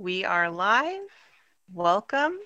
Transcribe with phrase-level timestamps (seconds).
[0.00, 1.02] we are live.
[1.74, 2.38] Welcome,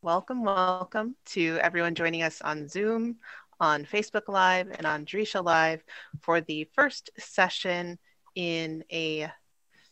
[0.00, 3.16] welcome, welcome to everyone joining us on Zoom,
[3.60, 5.84] on Facebook Live, and on Drisha Live
[6.22, 7.98] for the first session
[8.34, 9.30] in a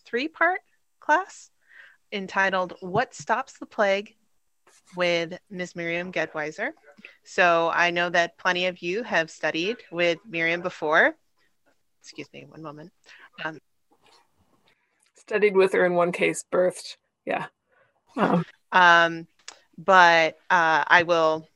[0.07, 0.61] three part
[1.01, 1.51] class
[2.13, 4.17] entitled What Stops the Plague
[4.97, 5.77] with Ms.
[5.77, 6.71] Miriam Gedwiser.
[7.25, 11.15] So I know that plenty of you have studied with Miriam before.
[12.01, 12.91] Excuse me, one moment.
[13.45, 13.59] Um,
[15.15, 17.47] studied with her in one case, birthed yeah.
[18.17, 19.27] Um, um,
[19.79, 21.49] but uh, I will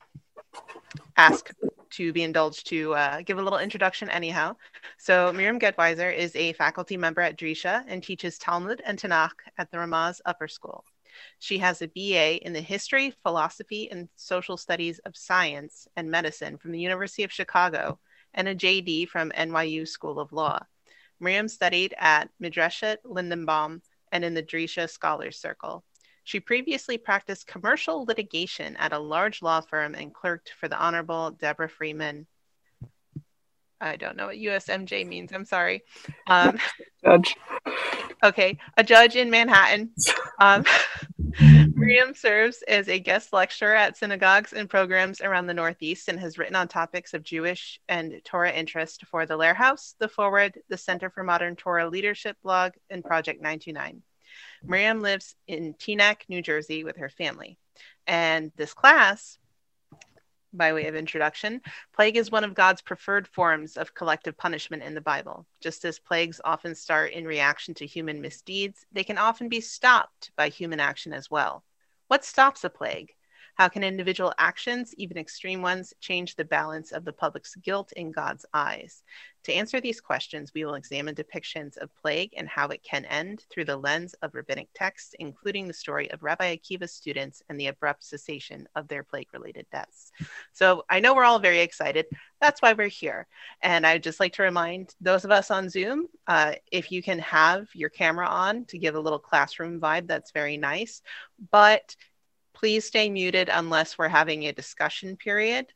[1.15, 1.51] ask
[1.91, 4.55] to be indulged to uh, give a little introduction anyhow.
[4.97, 9.71] So Miriam Gedwiser is a faculty member at Drisha and teaches Talmud and Tanakh at
[9.71, 10.83] the Ramaz Upper School.
[11.39, 16.57] She has a BA in the History, Philosophy, and Social Studies of Science and Medicine
[16.57, 17.99] from the University of Chicago
[18.33, 20.59] and a JD from NYU School of Law.
[21.19, 25.83] Miriam studied at Midreshet Lindenbaum and in the Drisha Scholars Circle.
[26.23, 31.31] She previously practiced commercial litigation at a large law firm and clerked for the Honorable
[31.31, 32.27] Debra Freeman.
[33.79, 35.31] I don't know what USMJ means.
[35.31, 35.83] I'm sorry.
[36.27, 36.57] Um,
[37.03, 37.35] judge.
[38.23, 39.91] Okay, a judge in Manhattan.
[40.39, 40.65] Um,
[41.87, 46.37] Miriam serves as a guest lecturer at synagogues and programs around the Northeast and has
[46.37, 51.09] written on topics of Jewish and Torah interest for the Lehrhaus, the Forward, the Center
[51.09, 54.01] for Modern Torah Leadership blog, and Project 929.
[54.65, 57.57] Miriam lives in Teaneck, New Jersey with her family.
[58.05, 59.37] And this class,
[60.51, 61.61] by way of introduction,
[61.95, 65.45] plague is one of God's preferred forms of collective punishment in the Bible.
[65.61, 70.31] Just as plagues often start in reaction to human misdeeds, they can often be stopped
[70.35, 71.63] by human action as well.
[72.07, 73.16] What stops a plague?
[73.57, 78.11] How can individual actions, even extreme ones, change the balance of the public's guilt in
[78.11, 79.01] God's eyes?
[79.45, 83.45] To answer these questions, we will examine depictions of plague and how it can end
[83.49, 87.67] through the lens of rabbinic texts, including the story of Rabbi Akiva's students and the
[87.67, 90.11] abrupt cessation of their plague related deaths.
[90.53, 92.05] So I know we're all very excited.
[92.39, 93.25] That's why we're here.
[93.63, 97.19] And I'd just like to remind those of us on Zoom uh, if you can
[97.19, 101.01] have your camera on to give a little classroom vibe, that's very nice.
[101.51, 101.95] But
[102.57, 105.67] please stay muted unless we're having a discussion period.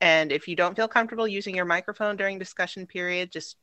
[0.00, 3.56] And if you don't feel comfortable using your microphone during discussion period, just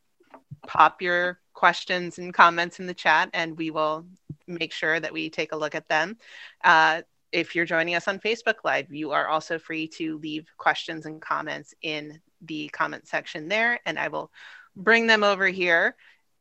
[0.68, 4.06] pop your questions and comments in the chat and we will
[4.48, 6.18] make sure that we take a look at them.
[6.64, 11.06] Uh, if you're joining us on Facebook Live, you are also free to leave questions
[11.06, 14.32] and comments in the comment section there, and I will
[14.76, 15.96] bring them over here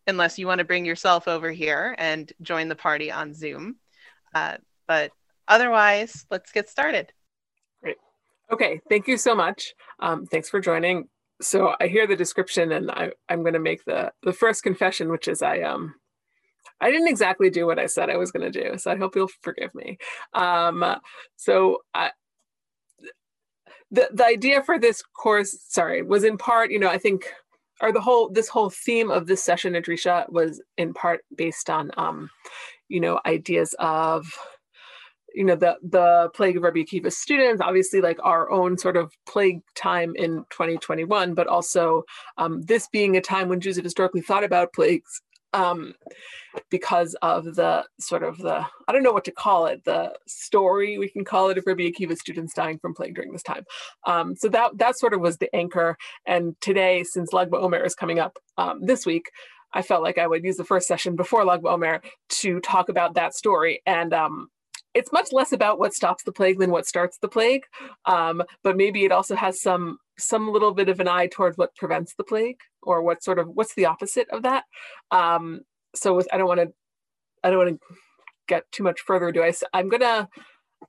[0.07, 3.77] unless you want to bring yourself over here and join the party on Zoom.
[4.35, 4.57] Uh,
[4.87, 5.13] but
[5.49, 7.13] otherwise, let's get started.
[7.83, 7.97] Great.
[8.53, 9.75] Okay, thank you so much.
[10.01, 11.09] Um, thanks for joining.
[11.41, 15.11] So I hear the description, and I, I'm going to make the the first confession,
[15.11, 15.95] which is I um
[16.81, 19.17] I didn't exactly do what I said I was going to do, so I hope
[19.17, 19.99] you'll forgive me.
[20.35, 20.85] Um,
[21.37, 22.11] so I,
[23.91, 27.25] the the idea for this course, sorry, was in part, you know, I think,
[27.81, 31.71] or the whole this whole theme of this session at Drisha was in part based
[31.71, 32.31] on, um,
[32.89, 34.27] you know, ideas of
[35.39, 39.13] you know the the plague of Rabbi Akiva students, obviously like our own sort of
[39.25, 42.03] plague time in 2021, but also
[42.39, 45.23] um, this being a time when Jews have historically thought about plagues
[45.53, 45.95] um,
[46.71, 50.99] because of the sort of the I don't know what to call it the story
[50.99, 53.65] we can call it of Rabbi Akiva students dying from plague during this time.
[54.09, 55.97] Um, so that that sort of was the anchor.
[56.27, 59.31] And today, since Lag BaOmer is coming up um, this week.
[59.75, 62.01] I felt like I would use the first session before Lag BaOmer
[62.41, 63.83] to talk about that story.
[63.85, 64.49] And um,
[64.95, 67.63] it's much less about what stops the plague than what starts the plague
[68.07, 71.75] um, but maybe it also has some some little bit of an eye towards what
[71.77, 74.65] prevents the plague or what sort of what's the opposite of that.
[75.13, 75.61] Um,
[75.95, 76.73] so with, i don't want to
[77.43, 77.97] i don't want to
[78.47, 79.53] get too much further do i?
[79.73, 80.29] I'm gonna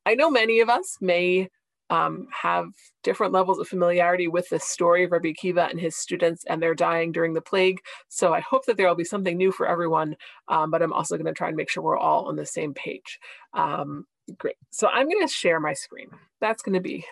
[0.05, 1.49] i know many of us may
[1.89, 2.67] um, have
[3.03, 6.75] different levels of familiarity with the story of Rabbi Akiva and his students and their
[6.75, 7.79] dying during the plague.
[8.07, 10.15] So I hope that there will be something new for everyone,
[10.47, 12.73] um, but I'm also going to try and make sure we're all on the same
[12.73, 13.19] page.
[13.53, 14.05] Um,
[14.37, 14.55] great.
[14.69, 16.09] So I'm going to share my screen.
[16.41, 17.05] That's going to be,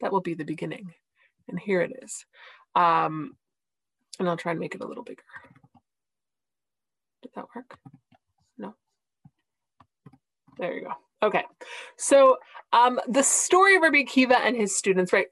[0.00, 0.92] that will be the beginning.
[1.48, 2.26] And here it is.
[2.74, 3.36] Um,
[4.18, 5.22] and I'll try and make it a little bigger.
[7.22, 7.78] Did that work?
[8.58, 8.74] No.
[10.58, 10.92] There you go.
[11.22, 11.44] Okay,
[11.96, 12.36] so
[12.72, 15.26] um, the story of Rabbi Kiva and his students, right?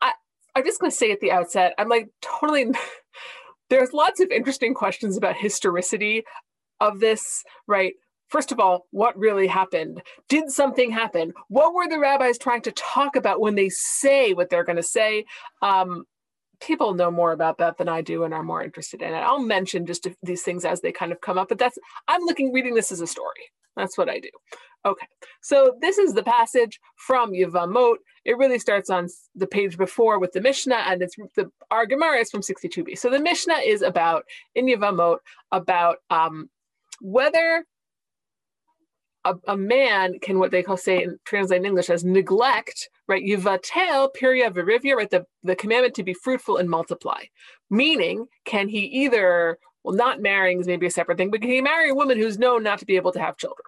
[0.00, 0.12] I,
[0.54, 2.66] I'm just going to say at the outset, I'm like totally.
[3.70, 6.22] there's lots of interesting questions about historicity
[6.80, 7.94] of this, right?
[8.28, 10.02] First of all, what really happened?
[10.28, 11.32] Did something happen?
[11.48, 14.82] What were the rabbis trying to talk about when they say what they're going to
[14.82, 15.24] say?
[15.62, 16.04] Um,
[16.60, 19.18] people know more about that than I do and are more interested in it.
[19.18, 21.78] I'll mention just these things as they kind of come up, but that's
[22.08, 24.30] I'm looking reading this as a story, That's what I do.
[24.86, 25.06] Okay,
[25.40, 27.96] so this is the passage from Yevamot.
[28.26, 32.18] It really starts on the page before with the Mishnah, and it's the our Gemara
[32.18, 32.98] is from 62b.
[32.98, 35.18] So the Mishnah is about in Yevamot
[35.52, 36.50] about um,
[37.00, 37.64] whether
[39.24, 43.24] a, a, man can what they call say translate in English as neglect, right?
[43.24, 45.10] Yivatel piria virivia, right?
[45.10, 47.22] The, the commandment to be fruitful and multiply.
[47.70, 51.62] Meaning, can he either, well, not marrying is maybe a separate thing, but can he
[51.62, 53.64] marry a woman who's known not to be able to have children,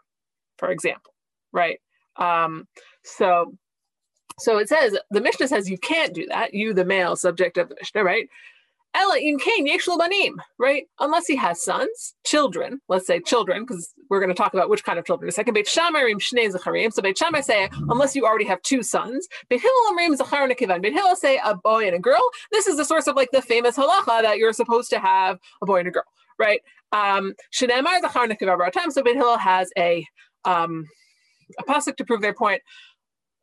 [0.58, 1.12] for example,
[1.52, 1.80] right?
[2.16, 2.66] Um,
[3.04, 3.54] so
[4.38, 7.68] so it says the Mishnah says you can't do that, you the male subject of
[7.68, 8.28] the Mishnah, right?
[8.96, 9.68] Ella in Cain
[9.98, 10.84] banim, right?
[11.00, 14.84] Unless he has sons, children, let's say children, because we're going to talk about which
[14.84, 15.52] kind of children in a second.
[15.52, 16.92] Beit Shamarim Shnei Zacharim.
[16.92, 19.28] So Beit Shammai say, unless you already have two sons.
[19.50, 20.80] Beit Hillel Amrim Zachar and a Kivan.
[20.80, 22.22] Beit Hillel say a boy and a girl.
[22.52, 25.66] This is the source of like the famous halacha that you're supposed to have a
[25.66, 26.04] boy and a girl,
[26.38, 26.60] right?
[26.92, 30.06] Um, Shneimar Zachar and a Kivan So Beit Hillel has a
[30.44, 30.86] um,
[31.58, 32.62] a pasuk to prove their point.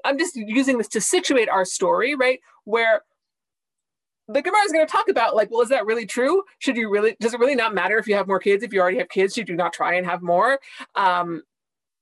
[0.06, 2.40] I'm just using this to situate our story, right?
[2.66, 3.02] Where
[4.28, 6.44] the Gemara is going to talk about like, well, is that really true?
[6.60, 7.16] Should you really?
[7.20, 8.64] Does it really not matter if you have more kids?
[8.64, 10.60] If you already have kids, should you not try and have more?
[10.96, 11.44] Um,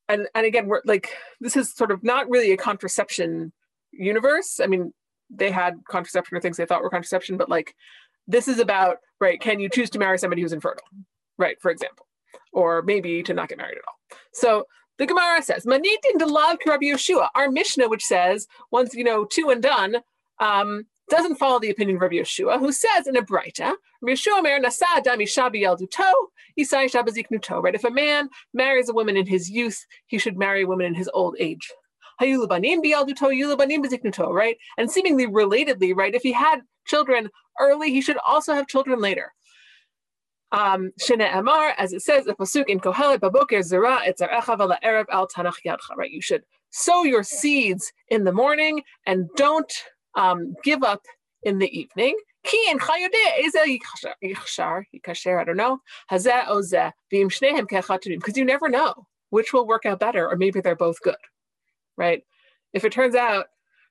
[0.08, 1.10] and and again, we're like,
[1.40, 3.52] this is sort of not really a contraception
[3.92, 4.60] universe.
[4.62, 4.94] I mean,
[5.30, 7.76] they had contraception or things they thought were contraception, but like,
[8.28, 9.40] this is about right.
[9.40, 10.88] Can you choose to marry somebody who's infertile,
[11.38, 11.60] right?
[11.62, 12.08] For example,
[12.54, 14.18] or maybe to not get married at all.
[14.34, 14.66] So
[14.98, 19.26] the Gemara says, "Manitin de love Rabbi Yeshua." Our Mishnah, which says once you know
[19.26, 19.98] two and done.
[20.40, 23.50] Um, doesn't follow the opinion of Rabbi Yeshua, who says in a Rabbi
[24.14, 26.10] Yeshua mer nasa adam ishabi yelduto,
[26.58, 27.76] isai shabaziknuto, right?
[27.76, 30.96] If a man marries a woman in his youth, he should marry a woman in
[30.96, 31.70] his old age.
[32.20, 34.58] Hayulabanim biyalduto, yulabanim baziknuto, right?
[34.78, 36.14] And seemingly relatedly, right?
[36.14, 37.30] If he had children
[37.60, 39.34] early, he should also have children later.
[40.52, 45.06] Um, Shene Amar, as it says, the pasuk in Kohelet, Baboker Zera, Etzarecha Vala Erev
[45.10, 46.12] Al Tanach Yadcha, right?
[46.12, 49.72] You should sow your seeds in the morning and don't
[50.16, 51.02] um, give up
[51.44, 52.18] in the evening.
[52.46, 52.74] I
[55.46, 55.80] don't know.
[58.18, 61.16] Because you never know which will work out better, or maybe they're both good,
[61.98, 62.24] right?
[62.74, 63.48] If it turns out,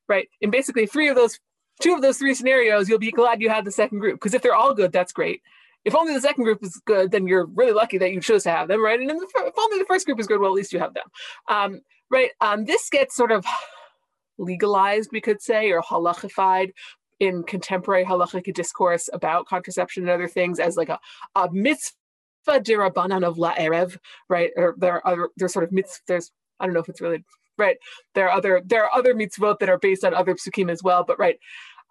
[0.08, 1.38] right, in basically three of those,
[1.80, 4.16] two of those three scenarios, you'll be glad you had the second group.
[4.20, 5.42] Because if they're all good, that's great.
[5.84, 8.50] If only the second group is good, then you're really lucky that you chose to
[8.50, 9.00] have them, right?
[9.00, 11.06] And if only the first group is good, well, at least you have them,
[11.48, 11.80] um,
[12.10, 12.30] right?
[12.40, 13.46] Um, this gets sort of
[14.38, 16.72] legalized, we could say, or halachified
[17.18, 20.98] in contemporary halachic discourse about contraception and other things as like a,
[21.34, 21.94] a mitzvah
[22.46, 23.96] dirabanan of la erev,
[24.28, 24.50] right?
[24.56, 27.24] Or there are other, there's sort of mitzvah, there's, I don't know if it's really,
[27.58, 27.76] right?
[28.14, 31.04] There are other, there are other mitzvot that are based on other psukim as well,
[31.04, 31.38] but right,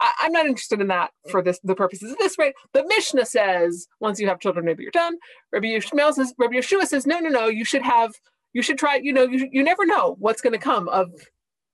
[0.01, 2.53] I, am not interested in that for this the purposes of this, right?
[2.73, 5.17] The Mishnah says once you have children, maybe you're done.
[5.51, 8.13] Rabbi Yishmael says, Rabbi Yeshua says, no, no, no, you should have,
[8.53, 11.09] you should try, you know, you, you never know what's going to come of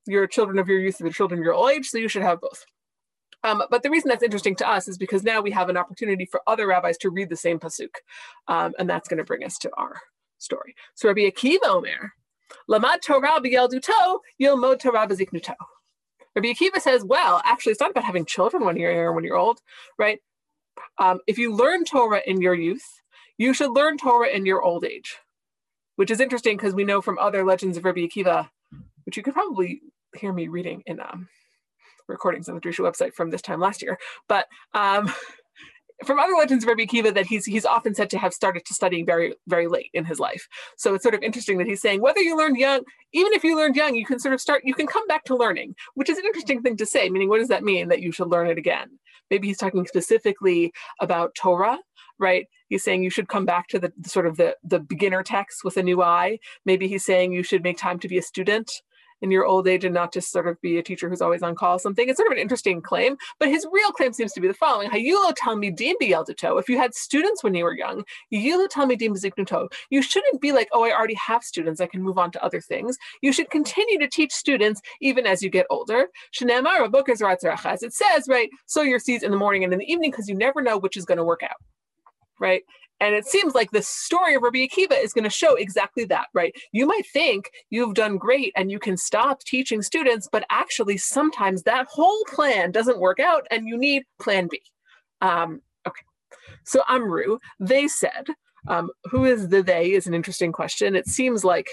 [0.08, 2.22] your children of your youth and the children of your old age, so you should
[2.22, 2.66] have both.
[3.44, 6.26] Um, but the reason that's interesting to us is because now we have an opportunity
[6.26, 7.90] for other rabbis to read the same pasuk,
[8.48, 9.96] um, and that's going to bring us to our
[10.40, 10.74] story.
[10.96, 12.14] So Rabbi Akiva Omer,
[12.70, 15.56] Lamad Torah b'yelduto, yilmod Torah b'ziknuto.
[16.36, 19.60] Rabbi Akiva says, well, actually, it's not about having children when you're when you're old,
[19.98, 20.20] right?
[20.98, 22.84] Um, if you learn Torah in your youth,
[23.38, 25.18] you should learn Torah in your old age,
[25.96, 28.50] which is interesting because we know from other legends of Rabbi Akiva,
[29.06, 29.82] which you could probably
[30.16, 31.30] hear me reading in um,
[32.08, 33.98] recordings on the Drisha website from this time last year.
[34.28, 35.12] But um,
[36.04, 38.74] from other legends of Rabbi Akiva that he's he's often said to have started to
[38.74, 40.48] studying very very late in his life.
[40.78, 42.82] So it's sort of interesting that he's saying whether you learned young,
[43.14, 45.36] even if you learned young, you can sort of start you can come back to
[45.36, 47.10] learning, which is an interesting thing to say.
[47.10, 49.00] Meaning, what does that mean that you should learn it again?
[49.32, 51.80] Maybe he's talking specifically about Torah,
[52.20, 52.48] right?
[52.68, 55.64] He's saying you should come back to the, the sort of the the beginner text
[55.64, 56.40] with a new eye.
[56.66, 58.72] Maybe he's saying you should make time to be a student
[59.22, 61.56] in your old age and not just sort of be a teacher who's always on
[61.56, 62.08] call something.
[62.08, 64.90] It's sort of an interesting claim, but his real claim seems to be the following.
[64.90, 66.60] Hayulo talmidim biyelduto.
[66.60, 68.04] If you had students when you were young,
[68.34, 69.72] yulo talmidim beziknuto.
[69.90, 71.82] You shouldn't be like, oh, I already have students.
[71.82, 72.98] I can move on to other things.
[73.22, 76.08] You should continue to teach students even as you get older.
[76.42, 80.28] As it says, right, sow your seeds in the morning and in the evening because
[80.28, 81.58] you never know which is going to work out
[82.40, 82.64] right?
[83.00, 86.28] And it seems like the story of Rabbi Akiva is going to show exactly that,
[86.34, 86.56] right?
[86.72, 91.64] You might think you've done great and you can stop teaching students, but actually sometimes
[91.64, 94.62] that whole plan doesn't work out and you need plan B.
[95.22, 96.04] Um, okay.
[96.64, 98.28] So Amru, they said,
[98.68, 100.96] um, who is the they is an interesting question.
[100.96, 101.68] It seems like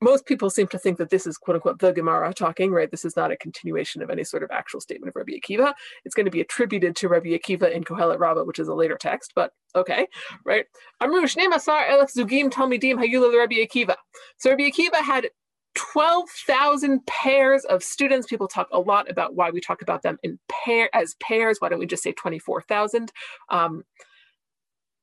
[0.00, 2.90] most people seem to think that this is quote unquote the Gemara talking, right?
[2.90, 5.74] This is not a continuation of any sort of actual statement of Rabbi Akiva.
[6.04, 8.96] It's going to be attributed to Rabbi Akiva in Kohelet Rabbah, which is a later
[8.96, 10.06] text, but okay,
[10.44, 10.66] right?
[11.00, 13.96] Amru Masar Elef Zugim Talmidim Hayula Rabbi Akiva.
[14.36, 15.28] So Rabbi Akiva had
[15.74, 18.26] 12,000 pairs of students.
[18.26, 21.58] People talk a lot about why we talk about them in pair as pairs.
[21.60, 23.12] Why don't we just say 24,000?
[23.48, 23.84] Um,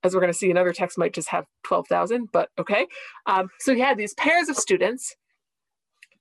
[0.05, 2.85] as we're going to see, another text might just have 12,000, but okay.
[3.25, 5.15] Um, so he had these pairs of students,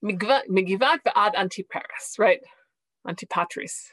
[0.03, 2.41] Migivat v'ad Antiparis, right?
[3.07, 3.91] Antipatris.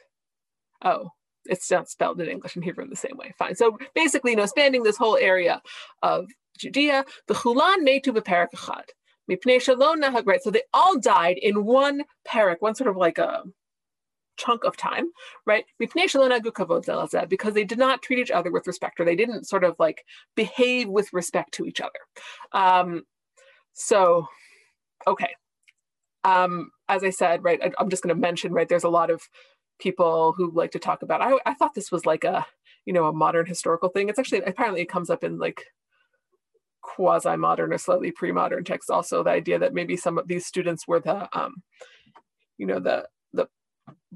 [0.84, 1.10] Oh,
[1.44, 3.32] it's not spelled in English and Hebrew in the same way.
[3.38, 3.56] Fine.
[3.56, 5.60] So basically, you know, spanning this whole area
[6.02, 6.26] of
[6.58, 8.84] Judea, the Chulan metu b'perak echad.
[9.28, 10.42] Right.
[10.42, 13.44] So they all died in one parak, one sort of like a
[14.36, 15.06] chunk of time,
[15.46, 15.64] right?
[15.78, 20.04] Because they did not treat each other with respect, or they didn't sort of like
[20.34, 21.90] behave with respect to each other.
[22.52, 23.02] Um,
[23.72, 24.26] so,
[25.06, 25.34] okay.
[26.24, 29.10] Um, as I said, right, I, am just going to mention, right, there's a lot
[29.10, 29.22] of
[29.80, 32.46] people who like to talk about, I, I thought this was like a,
[32.84, 34.08] you know, a modern historical thing.
[34.08, 35.64] It's actually, apparently it comes up in like
[36.82, 41.00] quasi-modern or slightly pre-modern texts also, the idea that maybe some of these students were
[41.00, 41.62] the, um,
[42.58, 43.06] you know, the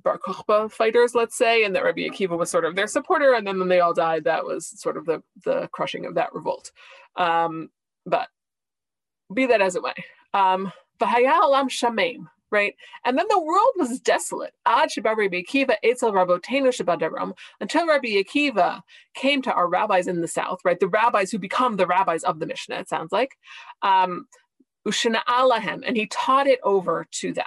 [0.03, 3.47] Bar Kokhba fighters, let's say, and that Rabbi Akiva was sort of their supporter, and
[3.47, 6.73] then when they all died, that was sort of the the crushing of that revolt.
[7.17, 7.71] Um,
[8.05, 8.29] but
[9.33, 9.95] be that as it may,
[10.35, 12.75] um, alam shamim, right?
[13.05, 14.55] And then the world was desolate.
[14.67, 18.83] Ad Rabbi Akiva etzel rabotenu shabadaram until Rabbi Akiva
[19.15, 20.79] came to our rabbis in the south, right?
[20.79, 23.37] The rabbis who become the rabbis of the Mishnah, it sounds like.
[23.83, 24.27] Um,
[24.87, 27.45] Ushana alahem, and he taught it over to them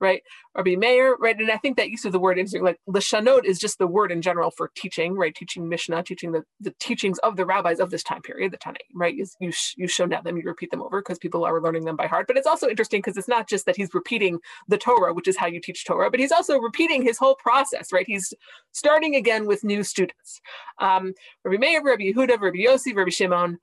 [0.00, 0.22] right?
[0.56, 1.38] Rabbi Meir, right?
[1.38, 4.12] And I think that use of the word is like Lishanot is just the word
[4.12, 5.34] in general for teaching, right?
[5.34, 8.76] Teaching Mishnah, teaching the, the teachings of the rabbis of this time period, the Tanaim,
[8.94, 9.14] right?
[9.14, 12.26] You you show them, you repeat them over because people are learning them by heart.
[12.26, 14.38] But it's also interesting because it's not just that he's repeating
[14.68, 17.92] the Torah, which is how you teach Torah, but he's also repeating his whole process,
[17.92, 18.06] right?
[18.06, 18.32] He's
[18.72, 20.40] starting again with new students.
[20.80, 21.14] Um,
[21.44, 23.58] Rabbi Meir, Rabbi Yehuda, Rabbi Yossi, Rabbi Shimon,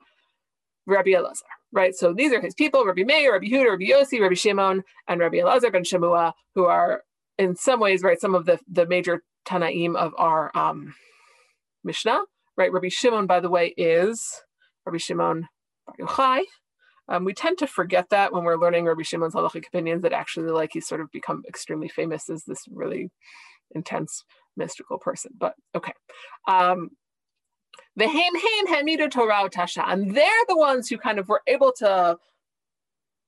[0.85, 1.43] Rabbi Elazar
[1.75, 1.93] right?
[1.93, 5.37] So these are his people, Rabbi Meir, Rabbi Huda, Rabbi Yossi, Rabbi Shimon, and Rabbi
[5.37, 7.03] Elazar ben Shemua, who are
[7.37, 10.95] in some ways, right, some of the, the major Tanaim of our um,
[11.83, 12.21] Mishnah,
[12.57, 12.71] right?
[12.71, 14.41] Rabbi Shimon, by the way, is
[14.85, 15.47] Rabbi Shimon
[15.85, 16.41] Bar Yochai.
[17.07, 20.49] Um, we tend to forget that when we're learning Rabbi Shimon's halachic opinions, that actually,
[20.49, 23.11] like, he's sort of become extremely famous as this really
[23.75, 24.23] intense
[24.57, 25.31] mystical person.
[25.37, 25.93] But okay.
[26.47, 26.89] Um,
[27.97, 28.09] And
[30.15, 32.17] they're the ones who kind of were able to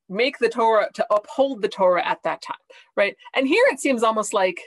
[0.10, 2.56] make the Torah, to uphold the Torah at that time,
[2.96, 3.16] right?
[3.36, 4.62] And here it seems almost like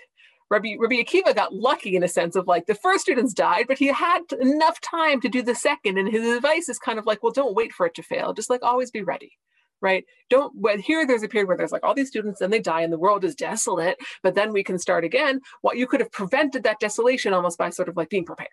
[0.51, 3.79] Rabbi, Rabbi Akiva got lucky in a sense of like the first students died, but
[3.79, 5.97] he had enough time to do the second.
[5.97, 8.33] And his advice is kind of like, well, don't wait for it to fail.
[8.33, 9.33] Just like always be ready,
[9.81, 10.05] right?
[10.29, 12.83] Don't, well, here there's a period where there's like all these students and they die
[12.83, 15.41] and the world is desolate, but then we can start again.
[15.63, 18.49] What you could have prevented that desolation almost by sort of like being prepared.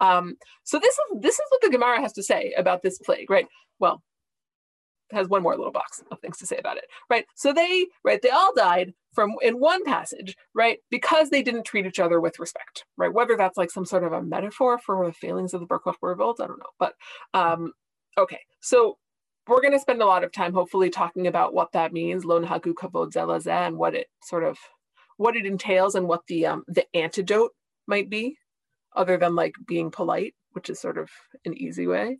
[0.00, 3.30] Um, so this is, this is what the Gemara has to say about this plague,
[3.30, 3.46] right?
[3.78, 4.02] Well,
[5.12, 7.26] has one more little box of things to say about it, right?
[7.34, 11.86] So they, right, they all died from in one passage, right, because they didn't treat
[11.86, 13.12] each other with respect, right?
[13.12, 16.40] Whether that's like some sort of a metaphor for the failings of the Kokhba revolt,
[16.40, 16.94] I don't know, but
[17.34, 17.72] um,
[18.16, 18.40] okay.
[18.60, 18.96] So
[19.48, 22.44] we're going to spend a lot of time hopefully talking about what that means lon
[22.44, 24.58] hagu kavod zelazeh and what it sort of
[25.16, 27.52] what it entails and what the um, the antidote
[27.86, 28.36] might be
[28.94, 31.10] other than like being polite which is sort of
[31.44, 32.18] an easy way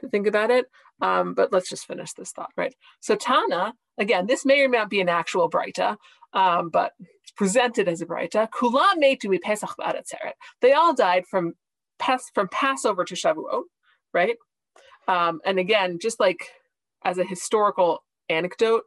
[0.00, 0.66] to think about it.
[1.02, 2.74] Um, but let's just finish this thought right?
[3.00, 5.96] So tana again this may or may not be an actual breita
[6.32, 6.92] um, but
[7.36, 9.74] presented as a breita kulam metu pesach
[10.60, 11.54] they all died from
[12.34, 13.62] from passover to shavuot
[14.12, 14.36] right?
[15.08, 16.48] Um, and again just like
[17.04, 18.82] as a historical anecdote,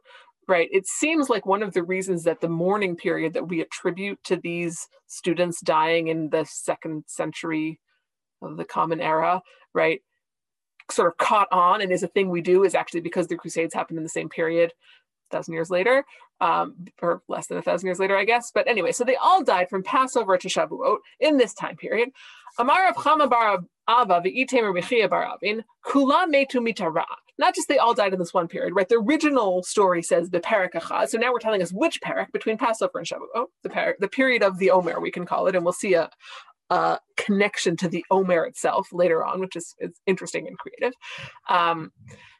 [0.46, 0.68] right?
[0.72, 4.36] It seems like one of the reasons that the mourning period that we attribute to
[4.36, 7.80] these students dying in the second century
[8.42, 9.42] of the Common Era,
[9.74, 10.00] right,
[10.90, 13.74] sort of caught on and is a thing we do is actually because the Crusades
[13.74, 14.72] happened in the same period,
[15.30, 16.04] thousand years later,
[16.40, 18.50] um, or less than a thousand years later, I guess.
[18.52, 22.10] But anyway, so they all died from Passover to Shavuot in this time period.
[22.58, 27.04] Amar of Chama bar Ava v'item bar Avin, kula metu mitara
[27.38, 28.88] not just they all died in this one period, right?
[28.88, 31.08] The original story says the Parak.
[31.08, 34.42] So now we're telling us which Parak between Passover and Shavuot, the, parak, the period
[34.42, 36.10] of the Omer, we can call it, and we'll see a,
[36.70, 40.92] a connection to the Omer itself later on, which is, is interesting and creative.
[41.48, 41.92] Um,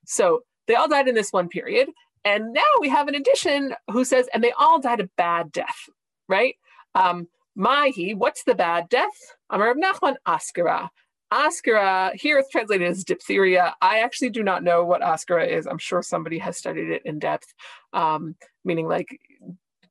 [0.05, 1.89] so they all died in this one period.
[2.25, 5.89] And now we have an addition who says, and they all died a bad death,
[6.29, 6.57] right?
[6.95, 9.37] Um, Mahi, what's the bad death?
[9.51, 10.89] Amar Nachman Askara.
[11.33, 13.75] Askara, here it's translated as diphtheria.
[13.83, 15.67] I actually do not know what Askara is.
[15.67, 17.53] I'm sure somebody has studied it in depth,
[17.93, 19.19] um, meaning like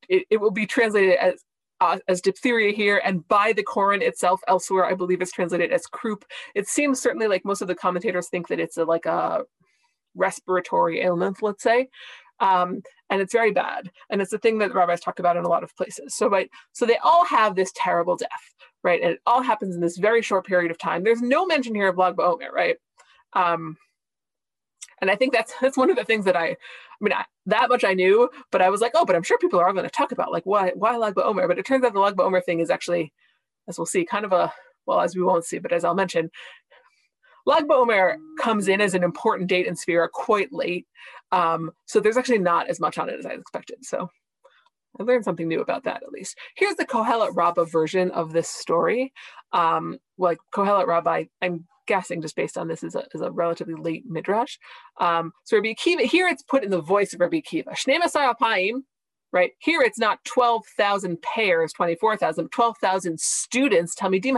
[0.10, 1.44] it, it will be translated as
[1.80, 5.86] uh, as diphtheria here, and by the Koren itself elsewhere, I believe it's translated as
[5.86, 6.26] croup.
[6.56, 9.44] It seems certainly like most of the commentators think that it's a, like a
[10.16, 11.90] respiratory ailment, let's say.
[12.40, 13.90] Um, and it's very bad.
[14.10, 16.16] And it's a thing that rabbis talk about in a lot of places.
[16.16, 16.32] So,
[16.74, 18.30] so they all have this terrible death,
[18.88, 19.02] right?
[19.02, 21.04] And it all happens in this very short period of time.
[21.04, 22.78] There's no mention here of Lag BaOmer, right?
[23.34, 23.76] Um,
[25.02, 26.56] and I think that's that's one of the things that I, I
[27.02, 29.60] mean, I, that much I knew, but I was like, oh, but I'm sure people
[29.60, 31.50] are all going to talk about like why why Lag BaOmer.
[31.50, 33.12] But it turns out the Lag BaOmer thing is actually,
[33.68, 34.54] as we'll see, kind of a
[34.86, 36.32] well, as we won't see, but as I'll mention,
[37.46, 40.88] Lag BaOmer comes in as an important date in Sefira quite late.
[41.34, 43.86] Um, so there's actually not as much on it as I expected.
[43.86, 44.10] So
[45.00, 46.38] I learned something new about that at least.
[46.56, 49.14] Here's the Kohelet Rabbah version of this story.
[49.54, 53.76] Um, like Kohelet Rabbah, I'm guessing just based on this is a, is a relatively
[53.76, 54.58] late midrash.
[55.00, 57.70] Um, so Rabbi Akiva, here it's put in the voice of Rabbi Akiva.
[57.70, 58.82] Shnei Apayim,
[59.32, 59.52] right?
[59.60, 63.96] Here it's not 12,000 pairs, 24,000, 12,000 students.
[63.96, 64.36] Talmidim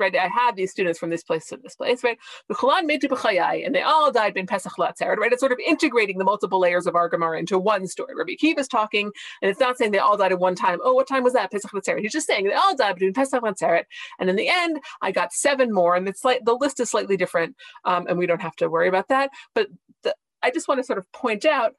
[0.00, 0.16] right?
[0.16, 2.18] I had these students from this place to this place, right?
[2.50, 5.32] And they all died in Pesach Latzeret, right?
[5.32, 8.14] It's sort of integrating the multiple layers of our Gemara into one story.
[8.16, 9.10] Rabbi Akiva is talking,
[9.42, 10.78] and it's not saying they all died at one time.
[10.82, 11.52] Oh, what time was that?
[11.52, 12.00] Pesach Latzeret.
[12.00, 13.84] He's just saying they all died between Pesach Latzeret.
[14.18, 17.16] And in the end, I got seven more, and it's like the list is slightly
[17.16, 19.30] different, um, and we don't have to worry about that.
[19.54, 19.68] But
[20.02, 21.74] the, I just want to sort of point out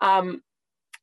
[0.00, 0.42] um,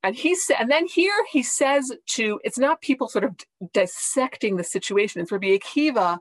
[0.04, 3.36] and he said, and then here he says to, it's not people sort of
[3.74, 5.22] dissecting the situation.
[5.22, 6.20] It's Rabbi Akiva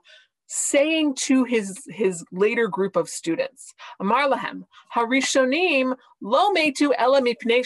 [0.49, 4.63] saying to his his later group of students, Amar lahem,
[4.95, 7.65] harishonim lo metu ela mipnei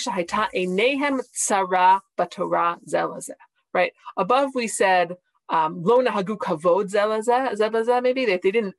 [0.54, 3.30] enehem tzara batorah zelazeh.
[3.72, 5.16] Right above, we said
[5.48, 8.74] um, lo nahagu kavod zelazeh, maybe they, they didn't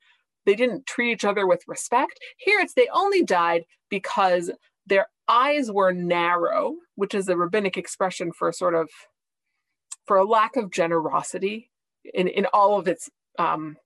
[0.46, 2.20] they didn't treat each other with respect.
[2.38, 4.50] Here it's they only died because
[4.88, 8.90] their eyes were narrow, which is a rabbinic expression for a sort of
[10.06, 11.72] for a lack of generosity
[12.14, 13.10] in, in all of its
[13.40, 13.78] um,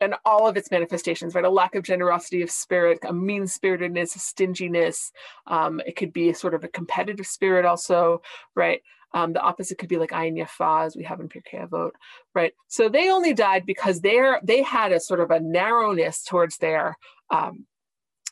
[0.00, 1.44] and all of its manifestations, right?
[1.44, 5.10] A lack of generosity of spirit, a mean spiritedness, a stinginess.
[5.46, 8.20] Um, it could be a sort of a competitive spirit, also,
[8.54, 8.82] right?
[9.14, 11.92] Um, the opposite could be like Ayin Yafa, as we have in Pirkei Avot,
[12.34, 12.52] right?
[12.66, 16.98] So they only died because they're they had a sort of a narrowness towards their
[17.30, 17.64] um,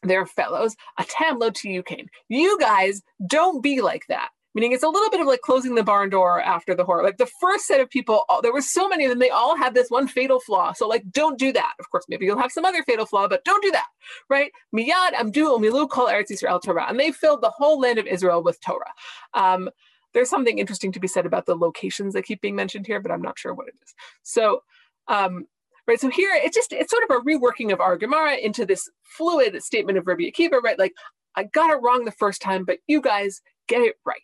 [0.03, 2.09] their fellows, a lo to you came.
[2.29, 4.31] You guys don't be like that.
[4.55, 7.03] Meaning it's a little bit of like closing the barn door after the horror.
[7.03, 9.73] Like the first set of people, there were so many of them, they all had
[9.73, 10.75] this one fatal flaw.
[10.75, 11.73] So like, don't do that.
[11.81, 13.87] Of course, maybe you'll have some other fatal flaw, but don't do that,
[14.29, 14.53] right?
[14.77, 16.87] Miyad amdu umilu kol eretz Yisrael Torah.
[16.87, 18.93] And they filled the whole land of Israel with Torah.
[19.33, 19.71] Um,
[20.13, 23.11] there's something interesting to be said about the locations that keep being mentioned here, but
[23.11, 23.95] I'm not sure what it is.
[24.23, 24.65] So
[25.09, 25.47] um,
[25.87, 26.01] right?
[26.01, 29.63] So here it's just it's sort of a reworking of our Gemara into this fluid
[29.63, 30.79] statement of Rabbi Akiva, right?
[30.79, 30.93] Like
[31.37, 34.19] I got it wrong the first time, but you guys get it right.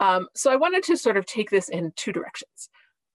[0.00, 2.68] Um, so I wanted to sort of take this in two directions,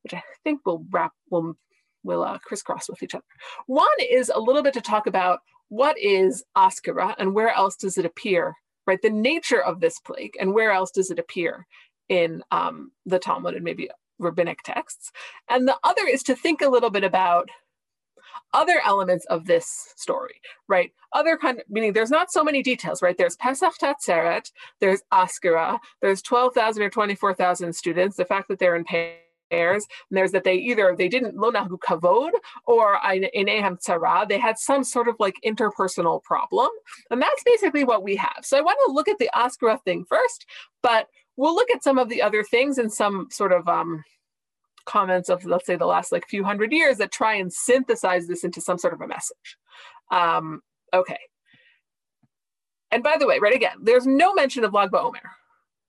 [0.04, 1.56] which I think will wrap will
[2.04, 3.24] will uh, crisscross with each other.
[3.66, 7.98] One is a little bit to talk about what is Askara and where else does
[7.98, 8.54] it appear,
[8.86, 9.02] right?
[9.02, 11.66] The nature of this plague and where else does it appear
[12.08, 15.12] in um, the Talmud and maybe rabbinic texts.
[15.50, 17.50] And the other is to think a little bit about
[18.54, 20.92] other elements of this story, right?
[21.14, 23.18] Other kind of, meaning there's not so many details, right?
[23.18, 28.84] There's Pesach Tatzeret, there's Askara, there's 12,000 or 24,000 students, the fact that they're in
[28.84, 29.18] pairs,
[29.52, 32.32] and there's that they either they didn't lonahu kavod
[32.66, 36.70] or in ehem tzara they had some sort of like interpersonal problem
[37.12, 40.04] and that's basically what we have so i want to look at the askara thing
[40.04, 40.46] first
[40.82, 44.04] but we'll look at some of the other things and some sort of um,
[44.86, 48.44] comments of let's say the last like few hundred years that try and synthesize this
[48.44, 49.58] into some sort of a message.
[50.12, 50.62] Um,
[50.94, 51.20] okay.
[52.92, 55.20] And by the way, right again, there's no mention of Lag BaOmer.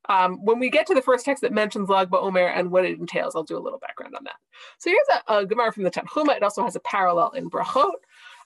[0.08, 2.98] Um, when we get to the first text that mentions Lag BaOmer and what it
[2.98, 4.36] entails, I'll do a little background on that.
[4.78, 6.36] So here's a, a Gemara from the Tanhuma.
[6.36, 7.92] It also has a parallel in Brachot.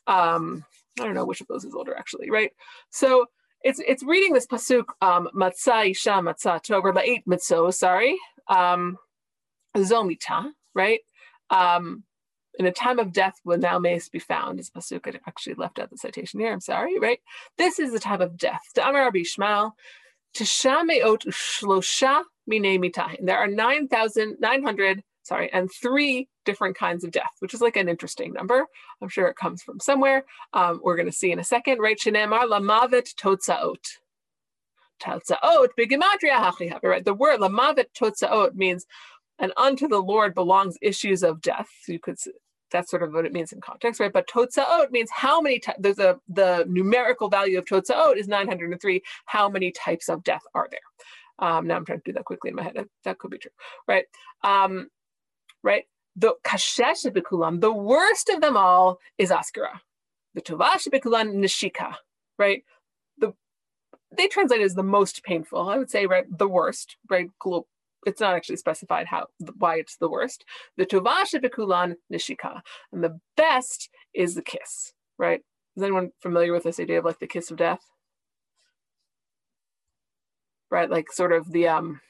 [0.07, 0.65] Um,
[0.99, 2.51] I don't know which of those is older actually, right?
[2.91, 3.27] So
[3.63, 8.19] it's it's reading this pasuk um, matzah isha matzah tover la'it mitzo, sorry.
[8.49, 8.97] Um,
[9.77, 11.01] zomita, right?
[11.51, 12.05] Um,
[12.59, 15.91] in a time of death when thou mayest be found, as Pasuk actually left out
[15.91, 17.21] the citation here, I'm sorry, right?
[17.57, 18.61] This is the time of death.
[18.75, 19.73] To Amar Rabbi Shmuel,
[20.37, 23.25] Tishameot Shlosha Mine Mitahin.
[23.25, 28.33] There are 9,900, sorry, and three different kinds of death, which is like an interesting
[28.33, 28.67] number.
[29.01, 30.25] I'm sure it comes from somewhere.
[30.53, 31.99] Um, we're going to see in a second, right?
[31.99, 33.99] Shenemar Lamavet Totzaot.
[35.03, 37.05] Totzaot, Bigimatria right?
[37.05, 38.85] The word Lamavet Totzaot means
[39.41, 41.71] and unto the Lord belongs issues of death.
[41.89, 42.17] You could
[42.71, 44.13] that's sort of what it means in context, right?
[44.13, 49.03] But totzaot means how many times, there's a, the numerical value of totzaot is 903.
[49.27, 50.81] How many types of death are there?
[51.41, 52.77] Um, now I'm trying to do that quickly in my head.
[53.05, 53.51] That could be true,
[53.89, 54.05] right?
[54.45, 54.89] Um,
[55.63, 55.85] right?
[56.17, 59.81] The kashesh bikulam, the worst of them all is askara.
[60.35, 61.95] The tovash bikulan nishika,
[62.39, 62.63] right?
[63.19, 63.33] The
[64.17, 65.69] they translate as the most painful.
[65.69, 67.31] I would say, right, the worst, right?
[68.07, 69.27] It's not actually specified how
[69.59, 70.45] why it's the worst.
[70.77, 72.61] The tovash bikulan nishika,
[72.93, 75.41] and the best is the kiss, right?
[75.77, 77.81] Is anyone familiar with this idea of like the kiss of death?
[80.71, 80.91] right?
[80.91, 82.01] Like sort of the um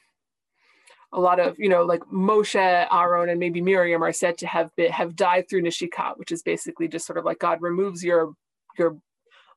[1.13, 2.55] a lot of you know like Moshe,
[2.91, 6.41] Aaron, and maybe Miriam are said to have been, have died through nishika, which is
[6.41, 8.33] basically just sort of like God removes your
[8.77, 8.97] your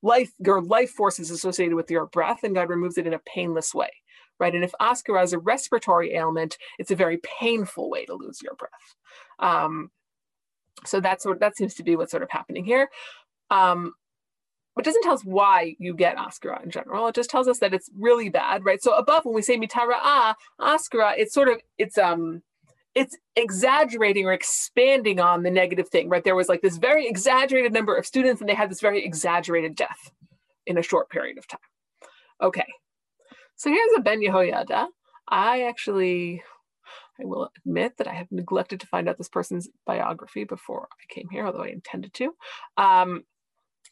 [0.03, 3.21] life your life force is associated with your breath, and God removes it in a
[3.21, 3.91] painless way,
[4.39, 4.55] right?
[4.55, 8.55] And if askara is a respiratory ailment, it's a very painful way to lose your
[8.55, 8.71] breath.
[9.39, 9.91] Um,
[10.85, 12.89] so that's what that seems to be what's sort of happening here.
[13.51, 13.95] Um,
[14.77, 17.07] it doesn't tell us why you get askara in general.
[17.07, 18.83] It just tells us that it's really bad, right?
[18.83, 22.43] So above, when we say mitara askara, it's sort of it's um
[22.95, 26.23] it's exaggerating or expanding on the negative thing, right?
[26.23, 29.75] There was like this very exaggerated number of students, and they had this very exaggerated
[29.75, 30.11] death
[30.67, 31.61] in a short period of time.
[32.43, 32.67] Okay,
[33.57, 34.89] so here's a Ben Yehoyada.
[35.29, 36.43] I actually,
[37.21, 41.13] I will admit that I have neglected to find out this person's biography before I
[41.13, 42.35] came here, although I intended to.
[42.77, 43.25] Um,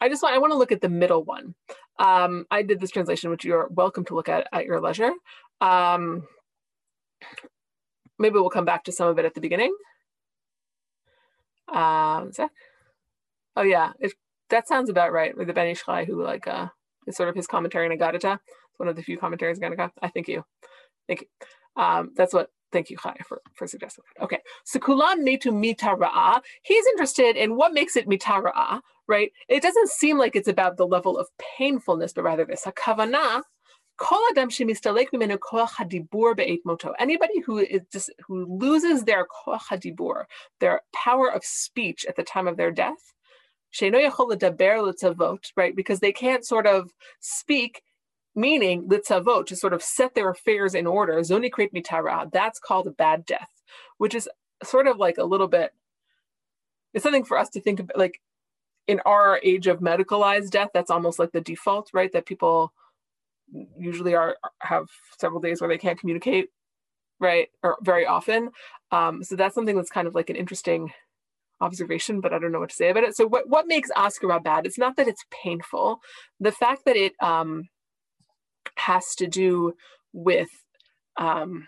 [0.01, 1.55] I just want, I want to look at the middle one.
[1.98, 5.12] Um, I did this translation, which you're welcome to look at at your leisure.
[5.61, 6.27] Um,
[8.18, 9.75] maybe we'll come back to some of it at the beginning.
[11.72, 12.33] Um,
[13.57, 14.12] oh yeah, it,
[14.51, 15.37] that sounds about right.
[15.37, 16.68] With the Ben Ish Chai, who like uh,
[17.07, 18.38] is sort of his commentary in Agadata.
[18.76, 19.90] One of the few commentaries Agadata.
[20.00, 20.44] I thank you.
[21.06, 21.82] Thank you.
[21.82, 24.24] Um, that's what Thank you, Chai, for, for suggesting that.
[24.24, 26.40] Okay, so kulam netu mitara'a.
[26.62, 29.30] He's interested in what makes it mitara'a, right?
[29.48, 32.64] It doesn't seem like it's about the level of painfulness, but rather this.
[32.64, 33.42] Hakavana,
[36.98, 40.24] Anybody who is just who loses their hadibur,
[40.61, 43.12] their power of speech at the time of their death,
[45.56, 45.76] right?
[45.76, 47.82] Because they can't sort of speak
[48.34, 52.86] meaning litzavot, to sort of set their affairs in order, zoni create mitara, that's called
[52.86, 53.62] a bad death,
[53.98, 54.28] which is
[54.62, 55.72] sort of like a little bit,
[56.94, 58.20] it's something for us to think about, like
[58.86, 62.12] in our age of medicalized death, that's almost like the default, right?
[62.12, 62.72] That people
[63.78, 66.48] usually are have several days where they can't communicate,
[67.20, 67.48] right?
[67.62, 68.50] Or very often.
[68.90, 70.92] Um, so that's something that's kind of like an interesting
[71.60, 73.16] observation, but I don't know what to say about it.
[73.16, 74.66] So what, what makes askara bad?
[74.66, 76.00] It's not that it's painful.
[76.40, 77.68] The fact that it um,
[78.77, 79.75] has to do
[80.12, 80.48] with
[81.16, 81.66] um,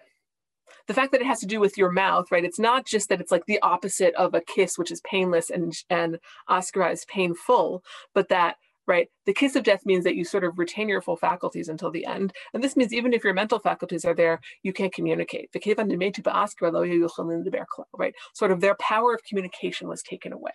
[0.86, 2.44] the fact that it has to do with your mouth, right?
[2.44, 5.72] It's not just that it's like the opposite of a kiss, which is painless and
[5.90, 7.82] and askara is painful,
[8.14, 11.16] but that right the kiss of death means that you sort of retain your full
[11.16, 12.32] faculties until the end.
[12.52, 15.50] And this means even if your mental faculties are there you can't communicate.
[17.96, 18.14] Right?
[18.34, 20.52] Sort of their power of communication was taken away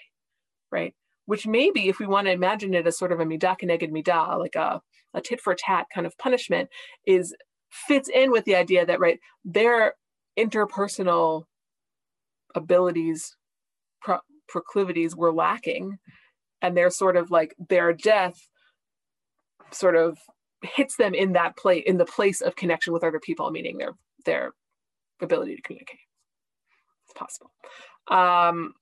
[0.71, 0.93] right
[1.29, 4.39] which maybe if we want to imagine it as sort of a midah keneged midah
[4.39, 4.81] like a
[5.13, 6.69] a tit for tat kind of punishment
[7.05, 7.35] is
[7.69, 9.93] fits in with the idea that right their
[10.39, 11.43] interpersonal
[12.55, 13.35] abilities
[14.01, 15.99] pro- proclivities were lacking
[16.63, 18.47] and they're sort of like their death
[19.69, 20.17] sort of
[20.63, 23.93] hits them in that place in the place of connection with other people meaning their
[24.25, 24.51] their
[25.21, 25.99] ability to communicate.
[27.05, 27.51] It's possible.
[28.07, 28.73] Um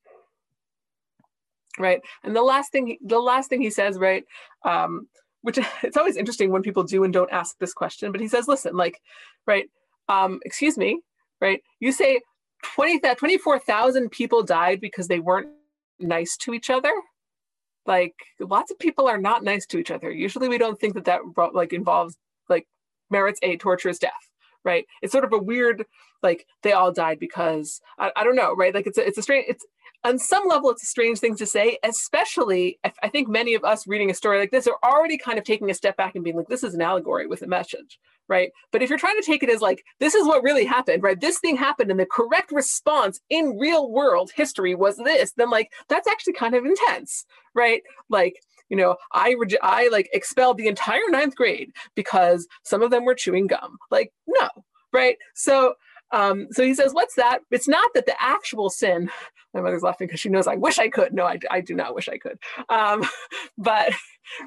[1.80, 4.24] right and the last thing the last thing he says right
[4.64, 5.08] um
[5.48, 8.48] which it's always interesting when people do and don't ask this question, but he says,
[8.48, 9.02] listen, like,
[9.46, 9.70] right,
[10.10, 11.02] um, excuse me,
[11.42, 12.20] right, you say
[12.76, 15.50] 20, 24,000 people died because they weren't
[16.00, 16.92] nice to each other.
[17.86, 20.12] Like lots of people are not nice to each other.
[20.12, 21.22] Usually we don't think that that
[21.54, 22.18] like involves
[22.50, 22.68] like
[23.10, 24.12] merits a torturous death
[24.68, 25.86] right it's sort of a weird
[26.22, 29.22] like they all died because I, I don't know right like it's a, it's a
[29.22, 29.66] strange it's
[30.08, 33.86] on some level, it's a strange thing to say, especially I think many of us
[33.88, 36.38] reading a story like this are already kind of taking a step back and being
[36.38, 38.50] like, this is an allegory with a message, right?
[38.72, 41.20] But if you're trying to take it as like, this is what really happened, right?
[41.20, 45.72] This thing happened and the correct response in real world history was this, then like,
[45.90, 47.82] that's actually kind of intense, right?
[48.10, 48.36] Like,
[48.70, 53.04] you know, I, rege- I like expelled the entire ninth grade because some of them
[53.04, 53.78] were chewing gum.
[53.92, 54.50] Like, no,
[54.94, 55.18] right?
[55.36, 55.76] So
[56.12, 57.40] Um, so he says, what's that?
[57.52, 59.10] It's not that the actual sin,
[59.54, 61.14] my mother's laughing because she knows I wish I could.
[61.14, 62.38] No, I, I do not wish I could.
[62.70, 63.04] Um,
[63.58, 63.94] but,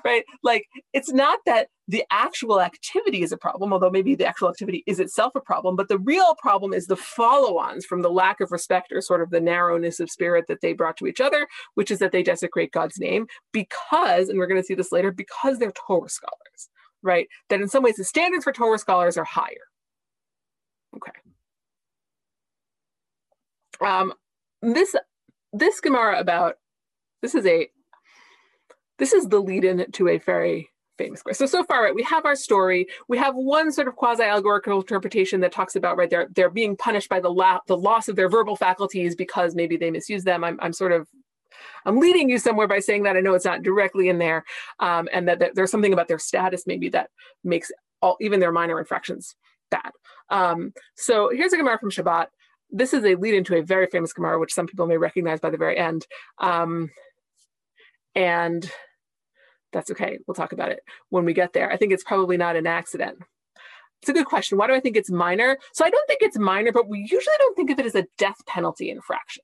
[0.05, 4.49] right, like it's not that the actual activity is a problem, although maybe the actual
[4.49, 8.11] activity is itself a problem, but the real problem is the follow ons from the
[8.11, 11.21] lack of respect or sort of the narrowness of spirit that they brought to each
[11.21, 14.93] other, which is that they desecrate God's name because, and we're going to see this
[14.93, 16.69] later, because they're Torah scholars,
[17.03, 17.27] right?
[17.49, 19.67] That in some ways the standards for Torah scholars are higher.
[20.97, 21.13] Okay.
[23.85, 24.13] Um,
[24.63, 24.95] this
[25.53, 26.57] this Gemara about
[27.23, 27.69] this is a
[28.99, 31.35] this is the lead in to a very famous story.
[31.35, 32.87] So so far, right, we have our story.
[33.09, 36.77] We have one sort of quasi allegorical interpretation that talks about right they're they're being
[36.77, 40.45] punished by the la- the loss of their verbal faculties because maybe they misuse them.
[40.45, 41.09] I'm I'm sort of
[41.85, 44.45] I'm leading you somewhere by saying that I know it's not directly in there,
[44.79, 47.11] um, and that, that, there's something about their status maybe that
[47.43, 49.35] makes all even their minor infractions
[49.71, 49.91] bad.
[50.29, 52.27] Um, so here's a Gemara from Shabbat
[52.73, 55.51] this is a lead into a very famous Gemara, which some people may recognize by
[55.51, 56.07] the very end.
[56.39, 56.91] Um,
[58.15, 58.71] and
[59.73, 60.19] that's okay.
[60.27, 60.81] We'll talk about it
[61.11, 61.71] when we get there.
[61.71, 63.19] I think it's probably not an accident.
[64.03, 64.59] It's a good question.
[64.59, 65.59] Why do I think it's minor?
[65.73, 68.07] So I don't think it's minor, but we usually don't think of it as a
[68.17, 69.43] death penalty infraction,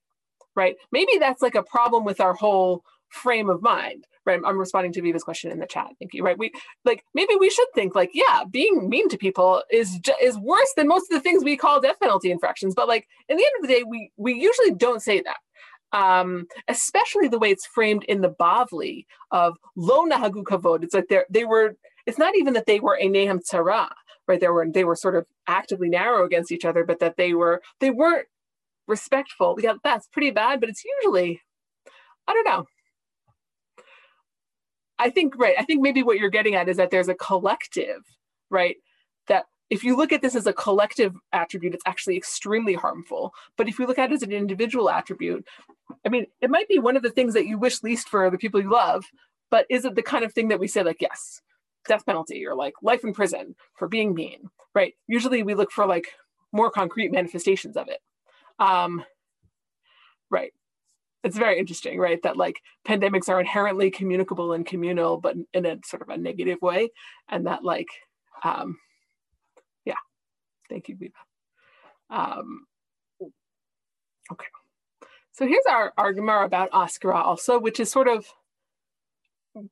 [0.55, 0.77] right?
[0.91, 5.01] Maybe that's like a problem with our whole frame of mind right i'm responding to
[5.01, 6.51] viva's question in the chat thank you right we
[6.85, 10.89] like maybe we should think like yeah being mean to people is is worse than
[10.89, 13.69] most of the things we call death penalty infractions but like in the end of
[13.69, 15.37] the day we we usually don't say that
[15.93, 20.83] um, especially the way it's framed in the Bavli of lo nahagu kavod.
[20.83, 21.77] It's like they they were.
[22.07, 23.89] It's not even that they were a nehem tzara,
[24.29, 24.41] right?
[24.41, 27.63] They were they were sort of actively narrow against each other, but that they were
[27.81, 28.27] they weren't
[28.87, 29.57] respectful.
[29.61, 30.61] Yeah, that's pretty bad.
[30.61, 31.41] But it's usually,
[32.29, 32.67] I don't know.
[34.99, 38.03] I think, right, I think maybe what you're getting at is that there's a collective,
[38.51, 38.77] right?
[39.29, 43.35] That if you look at this as a collective attribute, it's actually extremely harmful.
[43.57, 45.47] But if you look at it as an individual attribute,
[46.05, 48.39] I mean, it might be one of the things that you wish least for the
[48.39, 49.05] people you love,
[49.51, 51.43] but is it the kind of thing that we say, like, yes,
[51.87, 54.95] death penalty or like life in prison for being mean, right?
[55.07, 56.09] Usually we look for like
[56.53, 58.01] more concrete manifestations of it.
[58.59, 59.05] Um,
[60.31, 60.53] right
[61.27, 62.23] it's very interesting, right?
[62.23, 66.63] That like pandemics are inherently communicable and communal, but in a sort of a negative
[66.63, 66.91] way.
[67.29, 67.89] And that like,
[68.45, 68.79] um,
[69.85, 69.95] yeah,
[70.71, 71.13] thank you, Viva.
[72.11, 72.67] Um,
[74.33, 74.47] okay.
[75.33, 78.27] So here's our argument about Askara also, which is sort of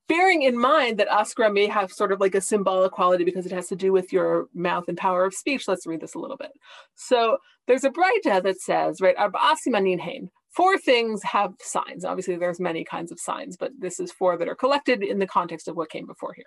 [0.09, 3.53] bearing in mind that Askara may have sort of like a symbolic quality because it
[3.53, 5.69] has to do with your mouth and power of speech.
[5.69, 6.53] Let's read this a little bit.
[6.95, 12.05] So there's a Braita that says, right, Hain, four things have signs.
[12.05, 15.27] Obviously, there's many kinds of signs, but this is four that are collected in the
[15.27, 16.45] context of what came before here.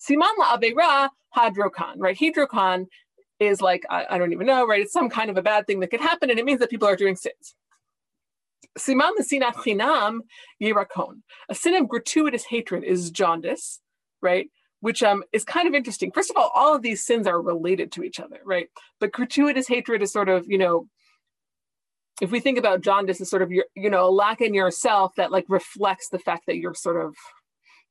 [0.00, 2.16] Siman la avera hadrokan, right?
[2.16, 2.86] Hidrokan
[3.40, 4.80] is like, I, I, don't even know, right?
[4.80, 6.88] It's some kind of a bad thing that could happen, and it means that people
[6.88, 7.54] are doing sins.
[8.78, 10.20] Siman la sinat chinam
[10.62, 11.22] yirakon.
[11.48, 13.80] A sin of gratuitous hatred is jaundice,
[14.22, 14.48] right?
[14.80, 16.12] Which um, is kind of interesting.
[16.12, 18.68] First of all, all of these sins are related to each other, right?
[19.00, 20.86] But gratuitous hatred is sort of, you know,
[22.20, 25.12] if we think about jaundice as sort of your, you know, a lack in yourself
[25.16, 27.14] that like reflects the fact that you're sort of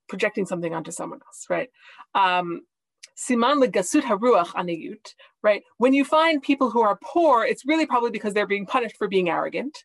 [0.09, 1.69] projecting something onto someone else, right?
[2.15, 2.61] Um,
[3.17, 5.63] Siman legasut haruach aniyut, right?
[5.77, 9.07] When you find people who are poor, it's really probably because they're being punished for
[9.07, 9.75] being arrogant,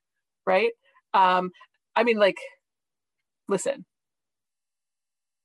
[0.47, 0.73] right?
[1.15, 1.51] Um,
[1.97, 2.37] I mean, like,
[3.49, 3.87] listen,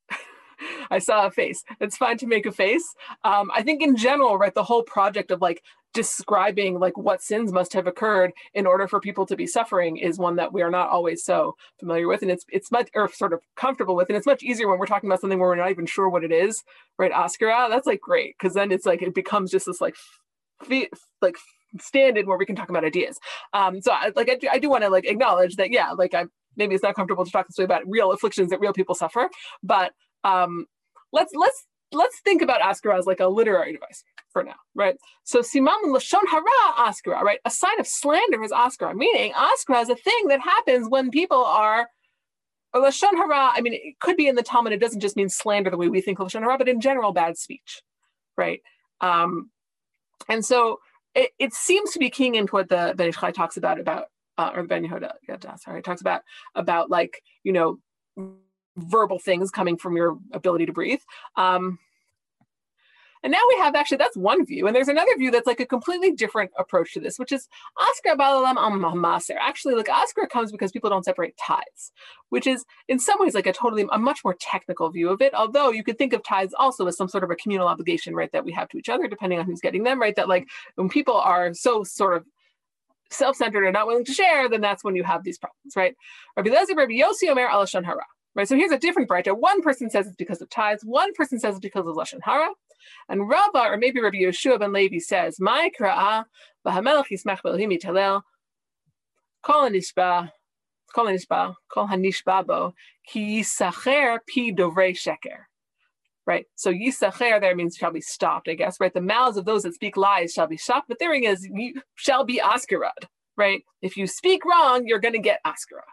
[0.91, 1.63] I saw a face.
[1.79, 2.93] It's fine to make a face.
[3.23, 5.62] Um, I think in general, right, the whole project of like
[5.93, 10.19] describing like what sins must have occurred in order for people to be suffering is
[10.19, 13.34] one that we are not always so familiar with, and it's it's much or sort
[13.34, 15.71] of comfortable with, and it's much easier when we're talking about something where we're not
[15.71, 16.63] even sure what it is,
[16.97, 17.12] right?
[17.12, 19.95] Oscar, ah, that's like great because then it's like it becomes just this like
[21.21, 21.36] like
[21.80, 23.19] stand in where we can talk about ideas.
[23.54, 26.13] Um, so I, like I do, I do want to like acknowledge that yeah, like
[26.13, 28.95] I maybe it's not comfortable to talk this way about real afflictions that real people
[28.95, 29.30] suffer,
[29.63, 30.65] but um,
[31.12, 34.04] let's let's let's think about Askara as like a literary device
[34.38, 34.95] for now, right?
[35.23, 37.39] So simam lashon hara Askara, right?
[37.43, 41.43] A sign of slander is Askara, meaning Askara is a thing that happens when people
[41.43, 41.88] are
[42.71, 43.52] or lashon hara.
[43.56, 44.73] I mean, it could be in the Talmud.
[44.73, 47.13] It doesn't just mean slander the way we think of lashon hara, but in general,
[47.13, 47.82] bad speech,
[48.38, 48.62] right?
[49.02, 49.50] Um,
[50.30, 50.82] and so
[51.15, 54.06] it, it seems to be keying into what the Ben Ish talks about about
[54.38, 56.21] uh, or Ben Yehuda, sorry, talks about
[56.54, 57.80] about like you know
[58.78, 61.02] verbal things coming from your ability to breathe.
[61.38, 61.80] Um,
[63.28, 64.68] And now we have actually, that's one view.
[64.68, 68.16] And there's another view that's like a completely different approach to this, which is Askar
[68.16, 69.36] Balalam Maser.
[69.38, 71.92] Actually, like Askar comes because people don't separate tithes,
[72.30, 75.34] which is in some ways like a totally, a much more technical view of it.
[75.34, 78.32] Although you could think of tithes also as some sort of a communal obligation, right,
[78.32, 80.16] that we have to each other, depending on who's getting them, right?
[80.16, 82.24] That like when people are so sort of
[83.12, 85.98] self-centered and not willing to share, then that's when you have these problems, right?
[86.38, 88.06] Rabbi Rabbi Yossi Omer Alashon Hara.
[88.36, 89.34] Right, so here's a different brighter.
[89.34, 90.86] One person says it's because of tithes.
[90.86, 92.52] One person says it's because of lashon hara,
[93.10, 96.26] and Rava or maybe Rabbi Yeshua ben Levi says, "My kra'ah
[96.65, 98.21] v'hamelech yismach b'elohim yitalel
[99.43, 100.32] kol hanishba
[100.93, 102.73] kol hanishba kol hanishba bo
[103.08, 105.45] ki yisacher pi dovrei sheker."
[106.26, 108.80] Right, so yisacher there means shall be stopped, I guess.
[108.80, 110.89] Right, the mouths of those that speak lies shall be stopped.
[110.89, 113.08] But the thing is, you shall be askarad.
[113.38, 115.86] Right, if you speak wrong, you're going to get askara.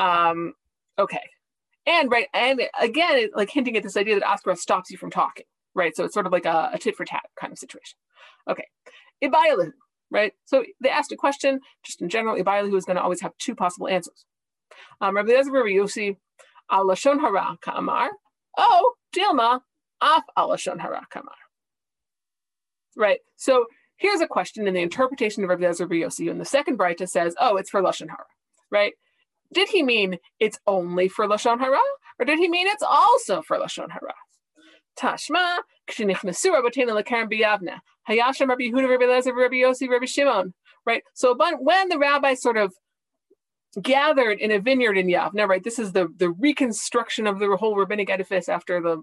[0.00, 0.54] Um,
[0.98, 1.20] okay,
[1.86, 5.46] and right, and again, like hinting at this idea that Askara stops you from talking,
[5.74, 5.94] right?
[5.94, 7.96] So it's sort of like a, a tit for tat kind of situation.
[8.48, 8.66] Okay,
[9.22, 9.72] Ibayalihu,
[10.10, 10.32] right?
[10.44, 13.54] So they asked a question, just in general, Ibayalihu is going to always have two
[13.54, 14.24] possible answers.
[15.00, 16.16] Um, Rabbi Rabbi Yossi,
[16.70, 18.10] al lashon hara Kamar,
[18.56, 19.60] oh, Dilma,
[20.00, 21.34] af al lashon hara Kamar.
[22.96, 26.78] Right, so here's a question in the interpretation of Rabbi Rabbi Yossi, and the second
[26.78, 28.26] Braita says, oh, it's for lashon hara,
[28.70, 28.94] right?
[29.52, 31.80] did he mean it's only for Lashon Hara?
[32.18, 34.14] Or did he mean it's also for Lashon Hara?
[35.00, 35.58] Tashma,
[35.88, 40.54] lekarem biyavne, hayashem Rabbi Yehuda, Rabbi Lezer, Rabbi Yossi, Rabbi Shimon.
[40.86, 41.02] Right.
[41.14, 42.72] So when the rabbis sort of
[43.80, 45.62] gathered in a vineyard in Yavne, right?
[45.62, 49.02] This is the the reconstruction of the whole rabbinic edifice after the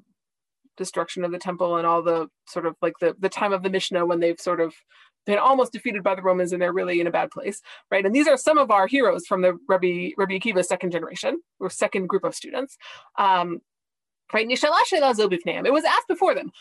[0.75, 3.69] destruction of the temple and all the sort of like the the time of the
[3.69, 4.73] Mishnah when they've sort of
[5.25, 8.05] been almost defeated by the Romans and they're really in a bad place, right?
[8.05, 11.69] And these are some of our heroes from the Rabbi, Rabbi Akiva's second generation or
[11.69, 12.77] second group of students.
[13.17, 13.59] Um?
[14.33, 16.51] It was asked before them,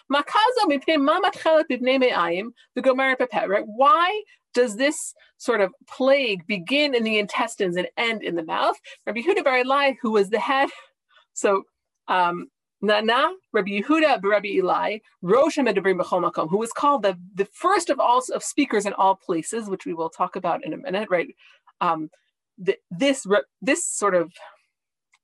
[2.74, 3.16] the Gomer
[3.48, 3.64] right?
[3.66, 4.22] Why
[4.54, 8.76] does this sort of plague begin in the intestines and end in the mouth?
[9.06, 10.70] Rabbi Huda Bar Eli, who was the head,
[11.34, 11.64] so
[12.08, 12.48] um,
[12.82, 17.98] Nana, Rabbi Yehuda, Rabbi Eli, Rosh Medabrim Makom, who was called the, the first of
[17.98, 21.34] all of speakers in all places, which we will talk about in a minute, right?
[21.80, 22.10] Um,
[22.58, 23.26] the, this
[23.60, 24.32] this sort of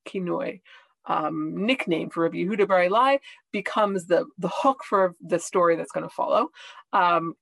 [0.07, 0.61] kinoi
[1.07, 3.19] um, nickname for Rabbi Yehuda Bar Eli
[3.51, 6.49] becomes the the hook for the story that's going to follow.
[6.93, 7.35] Um,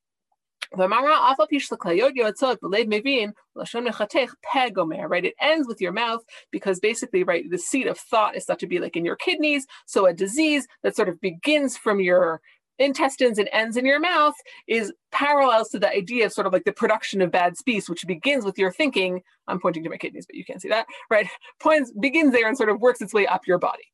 [5.08, 8.60] Right, it ends with your mouth because basically, right, the seat of thought is thought
[8.60, 9.66] to be like in your kidneys.
[9.86, 12.40] So a disease that sort of begins from your
[12.80, 14.34] intestines and ends in your mouth
[14.66, 18.06] is parallels to the idea of sort of like the production of bad speech, which
[18.06, 19.22] begins with your thinking.
[19.46, 21.28] I'm pointing to my kidneys, but you can't see that, right?
[21.60, 23.84] Points begins there and sort of works its way up your body.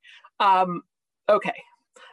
[0.41, 0.83] Um,
[1.29, 1.63] okay,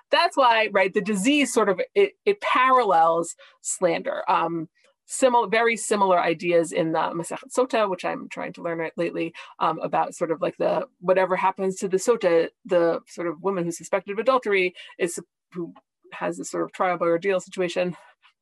[0.10, 4.30] that's why, right, the disease sort of it, it parallels slander.
[4.30, 4.68] Um,
[5.06, 9.80] similar, very similar ideas in the Masechet Sota, which I'm trying to learn lately, um,
[9.80, 13.78] about sort of like the whatever happens to the Sota, the sort of woman who's
[13.78, 15.20] suspected of adultery is
[15.54, 15.74] who
[16.14, 17.96] has this sort of trial by ordeal situation.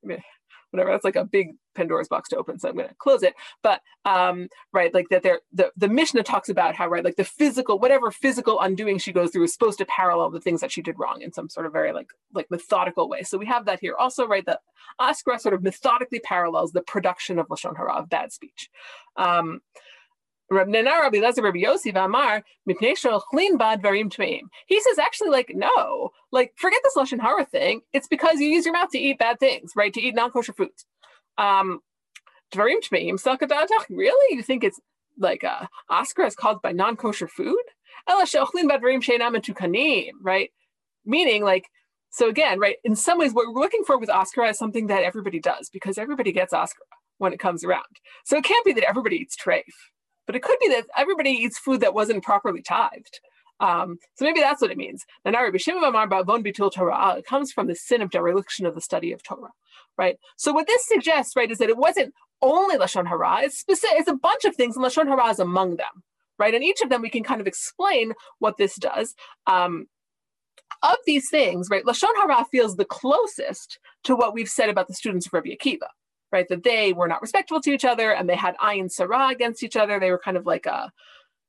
[0.04, 0.24] I mean,
[0.72, 0.92] whatever.
[0.92, 3.34] That's like a big Pandora's box to open, so I'm going to close it.
[3.62, 7.24] But um, right, like that, there the the Mishnah talks about how right, like the
[7.24, 10.82] physical, whatever physical undoing she goes through is supposed to parallel the things that she
[10.82, 13.24] did wrong in some sort of very like like methodical way.
[13.24, 13.96] So we have that here.
[13.98, 14.62] Also, right, that
[15.00, 18.70] Askara sort of methodically parallels the production of lashon hara of bad speech.
[19.18, 19.62] Um,
[20.52, 20.58] he
[24.82, 27.82] says actually, like, no, like, forget this lashon hara thing.
[27.94, 29.94] It's because you use your mouth to eat bad things, right?
[29.94, 30.86] To eat non-kosher foods.
[31.38, 31.80] Um,
[32.54, 34.36] really?
[34.36, 34.80] You think it's
[35.18, 37.64] like uh, Askara is caused by non-kosher food?
[40.22, 40.52] Right?
[41.06, 41.70] Meaning, like,
[42.10, 42.76] so again, right?
[42.84, 45.98] In some ways, what we're looking for with Askara is something that everybody does because
[45.98, 47.86] everybody gets Askara when it comes around.
[48.26, 49.62] So it can't be that everybody eats treif
[50.32, 53.20] but it could be that everybody eats food that wasn't properly tithed.
[53.60, 55.04] Um, so maybe that's what it means.
[55.26, 55.34] It
[57.26, 59.52] comes from the sin of dereliction of the study of Torah,
[59.98, 60.16] right?
[60.38, 63.42] So what this suggests, right, is that it wasn't only lashon hara.
[63.42, 64.00] It's specific.
[64.00, 66.02] It's a bunch of things, and lashon hara is among them,
[66.40, 66.56] right?
[66.56, 69.16] And each of them we can kind of explain what this does.
[69.48, 69.88] Um,
[70.82, 74.94] of these things, right, lashon hara feels the closest to what we've said about the
[74.94, 75.90] students of Rabbi Akiva,
[76.32, 76.48] right?
[76.50, 79.76] That they were not respectful to each other and they had ayin sarah against each
[79.76, 80.00] other.
[80.00, 80.92] They were kind of like a,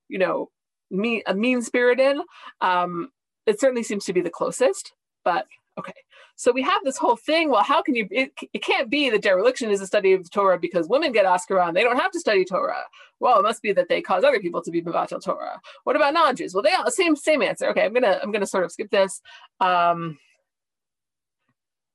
[0.08, 0.50] you know,
[0.90, 2.18] mean, a mean spirited.
[2.60, 3.10] Um,
[3.46, 4.92] it certainly seems to be the closest,
[5.24, 5.46] but
[5.78, 5.94] okay.
[6.36, 7.50] So we have this whole thing.
[7.50, 8.08] Well, how can you?
[8.10, 11.26] It, it can't be that dereliction is a study of the Torah because women get
[11.26, 12.82] Askara and they don't have to study Torah.
[13.20, 15.60] Well, it must be that they cause other people to be Mavatel Torah.
[15.84, 16.54] What about non-Jews?
[16.54, 17.68] Well, they all same same answer.
[17.70, 19.20] Okay, I'm gonna I'm gonna sort of skip this.
[19.60, 20.18] Um,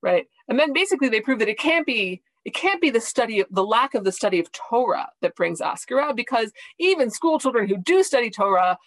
[0.02, 0.26] right?
[0.47, 3.48] And then basically they prove that it can't be it can't be the study of
[3.52, 7.76] the lack of the study of Torah that brings Askara because even school children who
[7.76, 8.78] do study Torah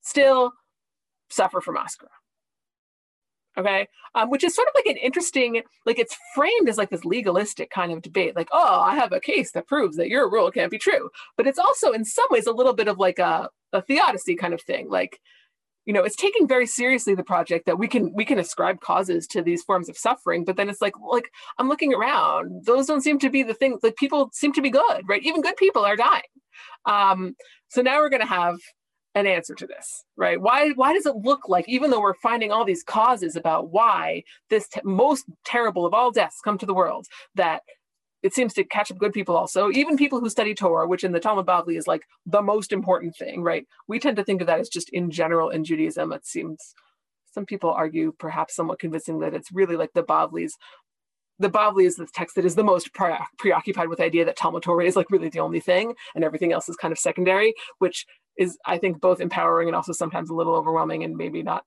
[0.00, 0.52] still
[1.28, 2.08] suffer from Askara.
[3.58, 7.04] Okay, um, which is sort of like an interesting, like it's framed as like this
[7.04, 10.50] legalistic kind of debate, like, oh, I have a case that proves that your rule
[10.50, 11.10] can't be true.
[11.36, 14.54] But it's also in some ways a little bit of like a, a theodicy kind
[14.54, 14.88] of thing.
[14.88, 15.20] Like,
[15.86, 19.26] you know it's taking very seriously the project that we can we can ascribe causes
[19.26, 22.64] to these forms of suffering but then it's like like i'm looking around.
[22.64, 25.22] Those don't seem to be the things like people seem to be good right?
[25.22, 26.22] Even good people are dying.
[26.86, 27.36] Um,
[27.68, 28.56] so now we're going to have
[29.14, 30.40] an answer to this right?
[30.40, 34.22] Why why does it look like even though we're finding all these causes about why
[34.50, 37.62] this most terrible of all deaths come to the world that
[38.22, 41.12] it seems to catch up good people also, even people who study Torah, which in
[41.12, 43.66] the Talmud Bavli is like the most important thing, right?
[43.88, 46.12] We tend to think of that as just in general in Judaism.
[46.12, 46.74] It seems
[47.32, 50.56] some people argue, perhaps somewhat convincing, that it's really like the Bavli's.
[51.38, 54.36] The Bavli is the text that is the most pre- preoccupied with the idea that
[54.36, 57.54] Talmud Torah is like really the only thing, and everything else is kind of secondary,
[57.78, 58.04] which
[58.36, 61.64] is, I think, both empowering and also sometimes a little overwhelming and maybe not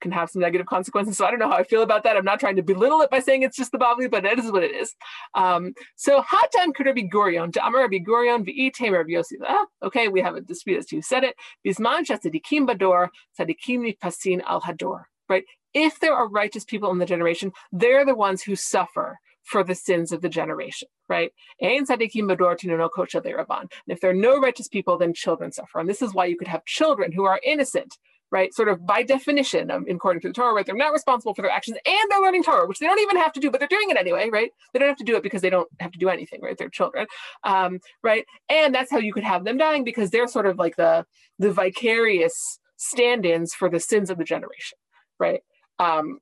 [0.00, 1.16] can have some negative consequences.
[1.16, 2.16] So I don't know how I feel about that.
[2.16, 4.52] I'm not trying to belittle it by saying it's just the Bavli, but it is
[4.52, 4.94] what it is.
[5.34, 9.36] Um, so Hatan Rabbi Gurion to Amar Rabbi Gurion v'item Rabbi Yossi.
[9.46, 11.36] Ah, okay, we have a dispute as to who said it.
[11.66, 13.08] Bisman tzadikim bador
[13.38, 15.04] tzadikim pasin al hador.
[15.28, 15.44] Right.
[15.74, 19.74] If there are righteous people in the generation, they're the ones who suffer for the
[19.74, 21.32] sins of the generation, right?
[21.60, 25.78] And if there are no righteous people, then children suffer.
[25.78, 27.96] And this is why you could have children who are innocent
[28.30, 28.52] right?
[28.52, 30.66] Sort of by definition, um, according to the Torah, right?
[30.66, 33.32] They're not responsible for their actions and they're learning Torah, which they don't even have
[33.34, 34.50] to do, but they're doing it anyway, right?
[34.72, 36.56] They don't have to do it because they don't have to do anything, right?
[36.58, 37.06] They're children,
[37.44, 38.26] um, right?
[38.48, 41.06] And that's how you could have them dying because they're sort of like the
[41.38, 44.78] the vicarious stand-ins for the sins of the generation,
[45.18, 45.40] right?
[45.78, 46.18] Um,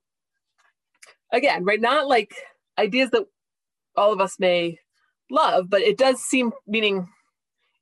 [1.33, 1.81] again, right?
[1.81, 2.35] Not like
[2.79, 3.25] ideas that
[3.97, 4.79] all of us may
[5.31, 7.09] love, but it does seem meaning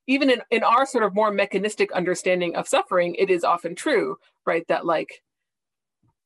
[0.07, 4.17] even in, in our sort of more mechanistic understanding of suffering, it is often true,
[4.45, 4.67] right?
[4.69, 5.23] That like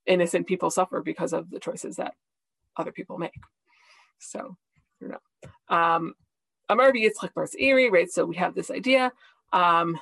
[0.07, 2.14] innocent people suffer because of the choices that
[2.77, 3.35] other people make.
[4.18, 4.57] So,
[5.01, 5.77] you know.
[5.77, 6.14] Um,
[6.68, 8.11] Amar Yitzchak Bar Iri, right?
[8.11, 9.12] So we have this idea.
[9.53, 9.99] Um,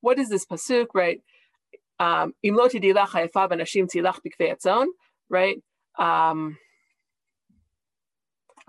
[0.00, 1.20] what is this pasuk, right?
[1.98, 2.34] Um,
[5.28, 5.62] right?
[5.98, 6.58] Um,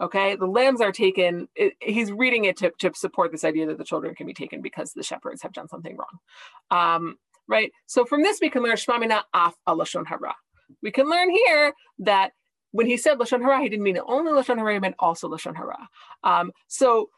[0.02, 1.48] Okay, the lambs are taken.
[1.56, 4.62] It, he's reading it to, to support this idea that the children can be taken
[4.62, 6.20] because the shepherds have done something wrong.
[6.70, 7.18] Um,
[7.48, 7.72] right.
[7.86, 10.36] So from this we can learn Shmamina af alashon hara.
[10.82, 12.32] We can learn here that
[12.72, 15.56] when he said lashon hara, he didn't mean only lashon hara, he meant also lashon
[15.56, 15.88] hara.
[16.24, 17.10] Um, so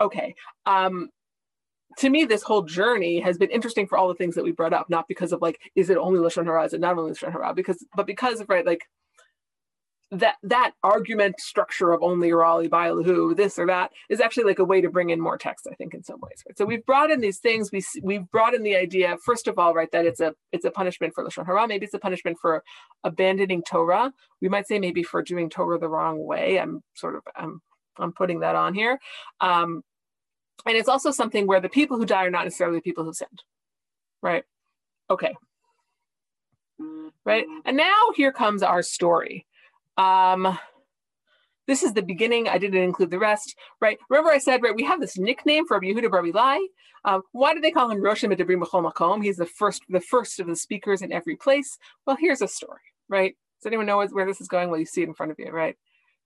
[0.00, 0.34] okay.
[0.64, 1.10] Um,
[1.98, 4.72] to me, this whole journey has been interesting for all the things that we brought
[4.72, 6.64] up, not because of like, is it only lashon hara?
[6.64, 7.52] Is it not only lashon hara?
[7.52, 8.82] Because, but because of right, like
[10.12, 14.58] that that argument structure of only Raleigh by who this or that is actually like
[14.58, 16.42] a way to bring in more text, I think, in some ways.
[16.46, 16.58] Right?
[16.58, 17.70] So we've brought in these things.
[17.72, 20.70] We we've brought in the idea, first of all, right, that it's a it's a
[20.70, 21.66] punishment for lashon hara.
[21.68, 22.64] Maybe it's a punishment for
[23.04, 24.12] abandoning Torah.
[24.40, 26.58] We might say maybe for doing Torah the wrong way.
[26.58, 27.60] I'm sort of I'm
[27.98, 28.98] I'm putting that on here.
[29.40, 29.82] Um,
[30.66, 33.12] and it's also something where the people who die are not necessarily the people who
[33.12, 33.42] sinned,
[34.22, 34.44] right?
[35.08, 35.34] Okay.
[37.24, 37.44] Right.
[37.64, 39.46] And now here comes our story.
[39.96, 40.58] Um,
[41.66, 42.48] this is the beginning.
[42.48, 43.98] I didn't include the rest, right?
[44.08, 46.58] Remember I said, right, we have this nickname for Yehuda Bar Ilai.
[47.04, 49.22] Um, why do they call him Rosh Medabrim B'chol Makom?
[49.22, 51.78] He's the first, the first of the speakers in every place.
[52.06, 53.36] Well, here's a story, right?
[53.60, 54.70] Does anyone know where this is going?
[54.70, 55.76] Well, you see it in front of you, right?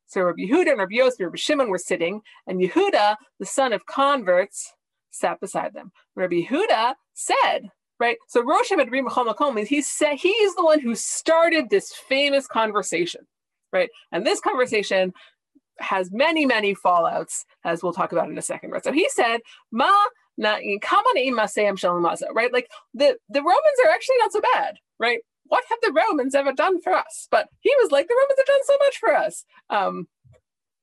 [0.07, 3.73] So Rabbi Yehuda and Rabbi Yosef and Rabbi Shimon were sitting, and Yehuda, the son
[3.73, 4.73] of converts,
[5.11, 5.93] sat beside them.
[6.17, 8.17] Rabbi Yehuda said, right?
[8.29, 12.47] So Rosh Medabrim B'chol Makom means he said he's the one who started this famous
[12.47, 13.27] conversation
[13.75, 13.91] right?
[14.13, 15.13] And this conversation
[15.81, 18.71] has many, many fallouts, as we'll talk about in a second.
[18.71, 18.85] Right?
[18.85, 19.91] So he said, Ma
[20.37, 22.23] na shall mazo.
[22.35, 22.53] right?
[22.53, 25.19] Like the, the Romans are actually not so bad, right?
[25.47, 27.29] What have the Romans ever done for us?
[27.31, 29.45] But he was like, the Romans have done so much for us.
[29.71, 30.09] Um,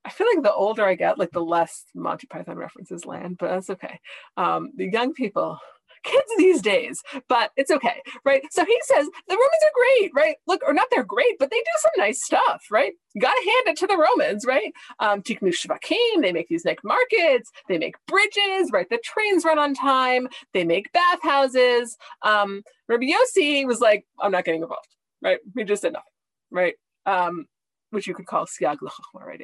[0.06, 3.50] I feel like the older I get, like the less Monty Python references land, but
[3.50, 4.00] that's okay.
[4.38, 5.60] Um, the young people,
[6.04, 8.42] kids these days, but it's okay, right?
[8.52, 10.36] So he says the Romans are great, right?
[10.48, 12.94] Look, or not they're great, but they do some nice stuff, right?
[13.14, 14.72] You got to hand it to the Romans, right?
[15.00, 18.88] Um, Shvakim, they make these nice markets, they make bridges, right?
[18.90, 21.98] The trains run on time, they make bathhouses.
[22.24, 25.40] Um, Rabbi Yossi was like, I'm not getting involved, right?
[25.56, 26.06] He just said nothing,
[26.52, 26.76] right?
[27.06, 27.46] Um,
[27.92, 28.78] which you could call siag
[29.14, 29.42] right?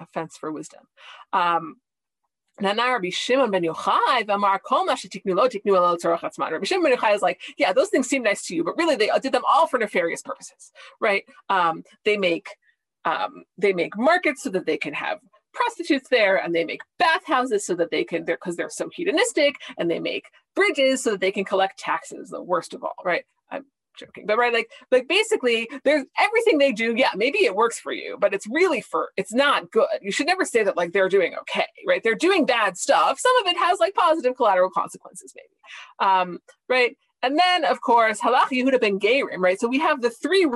[0.00, 0.82] A fence for wisdom.
[1.32, 1.76] Um,
[2.60, 6.50] Rabbi Shimon ben Yochai v'amar kol ma shetiknu lo tiknu lo tzorach atzman.
[6.50, 8.96] Rabbi Shimon ben Yochai is like, yeah, those things seem nice to you, but really
[8.96, 11.24] they did them all for nefarious purposes, right?
[11.48, 12.48] Um, they make
[13.04, 15.20] um, they make markets so that they can have
[15.54, 19.56] prostitutes there and they make bathhouses so that they can they're because they're so hedonistic
[19.78, 23.24] and they make bridges so that they can collect taxes the worst of all right
[23.50, 23.64] i'm
[23.98, 27.92] joking but right like like basically there's everything they do yeah maybe it works for
[27.92, 29.86] you but it's really for it's not good.
[30.00, 32.02] You should never say that like they're doing okay right?
[32.02, 33.18] They're doing bad stuff.
[33.18, 36.10] Some of it has like positive collateral consequences maybe.
[36.10, 36.38] Um
[36.68, 36.96] right?
[37.22, 39.58] And then of course halach yehuda ben gerim right?
[39.58, 40.46] So we have the three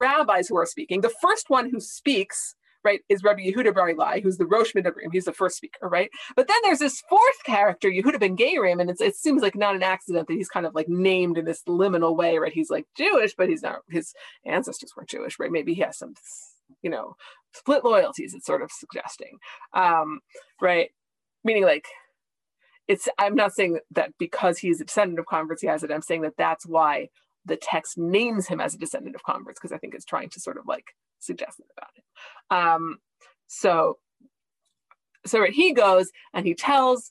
[0.00, 1.00] rabbis who are speaking.
[1.00, 5.12] The first one who speaks right, is Rabbi Yehuda Bar Ilai, who's the Rosh Midabrim.
[5.12, 6.10] He's the first speaker, right?
[6.36, 9.82] But then there's this fourth character, Yehuda Ben Gerim, and it seems like not an
[9.82, 12.52] accident that he's kind of like named in this liminal way, right?
[12.52, 14.14] He's like Jewish, but he's not, his
[14.44, 15.50] ancestors weren't Jewish, right?
[15.50, 16.14] Maybe he has some,
[16.82, 17.16] you know,
[17.52, 19.38] split loyalties, it's sort of suggesting,
[19.74, 20.20] um,
[20.60, 20.90] right?
[21.44, 21.86] Meaning like,
[22.86, 25.90] it's, I'm not saying that because he's a descendant of converts, he has it.
[25.90, 27.08] I'm saying that that's why
[27.48, 30.40] the text names him as a descendant of converts, because I think it's trying to
[30.40, 30.84] sort of like
[31.18, 32.04] suggested about it.
[32.54, 32.98] Um,
[33.46, 33.98] so,
[35.26, 37.10] so right, he goes and he tells.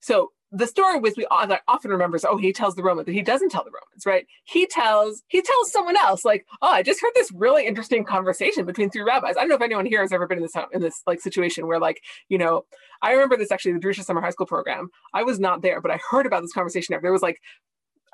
[0.00, 3.48] So the story with we often remembers, oh, he tells the Romans, but he doesn't
[3.48, 4.24] tell the Romans, right?
[4.44, 8.64] He tells he tells someone else, like, oh, I just heard this really interesting conversation
[8.64, 9.36] between three rabbis.
[9.36, 11.66] I don't know if anyone here has ever been in this in this like situation
[11.66, 12.64] where, like, you know,
[13.02, 14.90] I remember this actually the Drisha Summer High School program.
[15.12, 16.96] I was not there, but I heard about this conversation.
[17.02, 17.40] There was like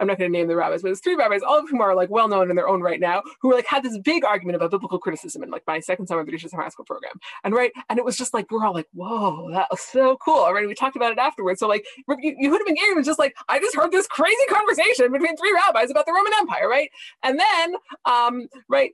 [0.01, 1.95] I'm not going to name the rabbis, but it's three rabbis, all of whom are
[1.95, 4.57] like well known in their own right now, who were like had this big argument
[4.57, 7.13] about biblical criticism in like my second summer Drisha high school program.
[7.45, 10.51] And right, and it was just like we're all like, whoa, that was so cool.
[10.53, 11.61] Right, we talked about it afterwards.
[11.61, 15.37] So like Yehuda Ben Gerim was just like, I just heard this crazy conversation between
[15.37, 16.91] three rabbis about the Roman Empire, right?
[17.23, 17.75] And then,
[18.07, 18.93] um, right,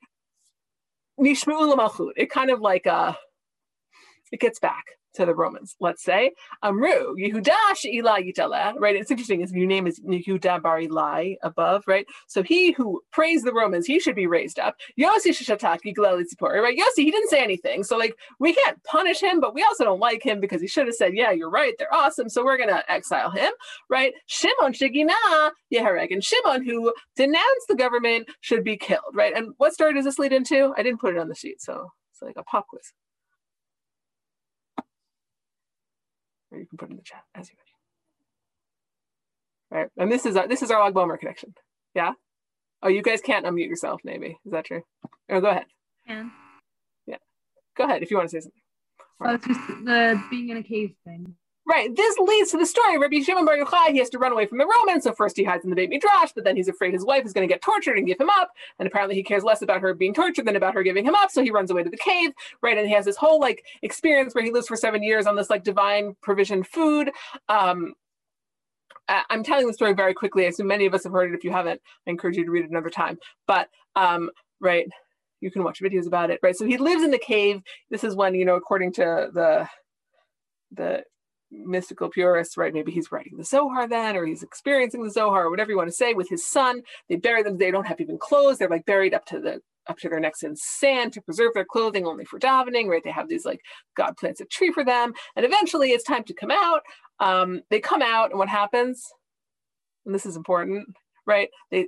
[1.21, 3.15] Nishmu It kind of like uh,
[4.33, 4.85] it gets back
[5.17, 6.33] to the Romans, let's say.
[6.63, 8.97] Amru, Yehuda She'ilah Yitala, right?
[8.97, 12.07] It's interesting, his new name is Yehuda Bar Ilai above, right?
[12.27, 14.77] So he who praised the Romans, he should be raised up.
[14.99, 16.79] Yossi Shishataki Glelitzipori, right?
[16.79, 17.83] Yossi, he didn't say anything.
[17.83, 20.87] So like we can't punish him, but we also don't like him because he should
[20.87, 22.29] have said, Yeah, you're right, they're awesome.
[22.29, 23.53] So we're gonna exile him,
[23.89, 24.13] right?
[24.27, 26.13] Shimon Shigina Yehareg.
[26.13, 29.35] And Shimon, who denounced the government, should be killed, right?
[29.35, 30.75] And what story does this lead into?
[30.77, 32.93] I didn't put it on the sheet, so it's like a pop quiz.
[36.57, 37.69] Or you can put in the chat as you wish.
[39.79, 41.53] Right, and this is our, this is our Lag BaOmer connection.
[41.95, 42.13] Yeah.
[42.83, 44.01] Oh, you guys can't unmute yourself.
[44.05, 44.83] Maybe is that true?
[45.29, 45.67] Or go ahead.
[46.09, 46.29] Yeah.
[47.07, 47.17] Yeah.
[47.77, 48.63] Go ahead if you want to say something.
[49.21, 51.35] Oh, it's just the being in a cave thing.
[51.69, 51.95] Right.
[51.97, 53.89] This leads to the story Rabbi Shimon Bar Yochai.
[53.89, 55.03] He has to run away from the Romans.
[55.03, 57.33] So first he hides in the Beit Midrash, but then he's afraid his wife is
[57.33, 58.53] going to get tortured and give him up.
[58.79, 61.33] And apparently he cares less about her being tortured than about her giving him up.
[61.33, 62.31] So he runs away to the cave.
[62.63, 62.79] Right.
[62.79, 65.51] And he has this whole like experience where he lives for seven years on this
[65.51, 67.11] like divine provision food.
[67.49, 67.95] Um,
[69.09, 70.45] I'm telling the story very quickly.
[70.45, 71.37] I assume many of us have heard it.
[71.37, 73.19] If you haven't, I encourage you to read it another time.
[73.47, 74.87] But um, right,
[75.41, 76.39] you can watch videos about it.
[76.43, 76.57] Right.
[76.57, 77.61] So he lives in the cave.
[77.91, 79.69] This is when you know, according to the
[80.73, 81.03] the
[81.51, 82.73] mystical purists, right?
[82.73, 85.89] Maybe he's writing the Zohar then, or he's experiencing the Zohar, or whatever you want
[85.89, 86.83] to say, with his son.
[87.09, 87.59] They bury them.
[87.59, 88.59] They don't have even clothes.
[88.59, 91.65] They're like buried up to the up to their necks in sand to preserve their
[91.65, 93.05] clothing only for davening, right?
[93.05, 93.61] They have these like
[93.97, 96.81] God plants a tree for them, and eventually it's time to come out.
[97.21, 99.05] Um, they come out, and what happens?
[100.05, 100.89] And this is important
[101.27, 101.51] right?
[101.71, 101.87] They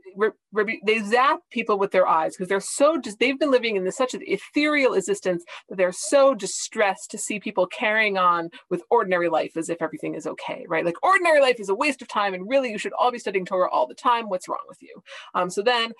[0.84, 3.96] they zap people with their eyes because they're so just they've been living in this,
[3.96, 9.28] such an ethereal existence that they're so distressed to see people carrying on with ordinary
[9.28, 10.84] life as if everything is okay, right?
[10.84, 13.44] Like ordinary life is a waste of time, and really you should all be studying
[13.44, 14.28] Torah all the time.
[14.28, 15.02] What's wrong with you?
[15.34, 15.92] Um, so then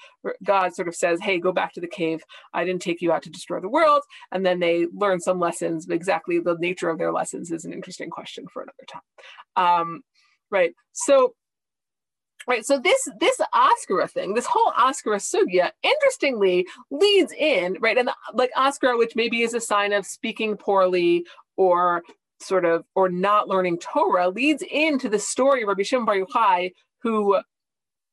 [0.44, 2.22] God sort of says, "Hey, go back to the cave.
[2.52, 5.86] I didn't take you out to destroy the world." And then they learn some lessons.
[5.86, 9.02] But exactly the nature of their lessons is an interesting question for another time.
[9.56, 10.02] Um,
[10.50, 10.72] right.
[10.92, 11.34] So
[12.48, 18.08] right so this this askara thing this whole askara sugya interestingly leads in right and
[18.08, 21.24] the, like askara which maybe is a sign of speaking poorly
[21.56, 22.02] or
[22.40, 26.70] sort of or not learning torah leads into the story of rabbi shimon bar yochai
[27.02, 27.38] who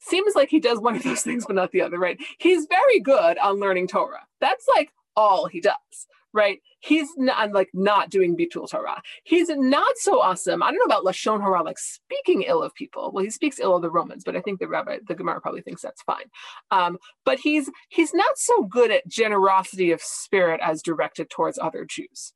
[0.05, 2.19] seems like he does one of those things but not the other right?
[2.37, 4.25] He's very good on learning torah.
[4.39, 6.59] That's like all he does right?
[6.81, 9.01] He's not like not doing Bitul Torah.
[9.23, 10.61] He's not so awesome.
[10.61, 13.11] I don't know about Lashon Hara, like speaking ill of people.
[13.13, 15.61] Well, he speaks ill of the Romans, but I think the rabbi, the Gemara probably
[15.61, 16.25] thinks that's fine.
[16.71, 21.85] Um, but he's he's not so good at generosity of spirit as directed towards other
[21.85, 22.33] Jews,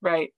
[0.00, 0.30] right?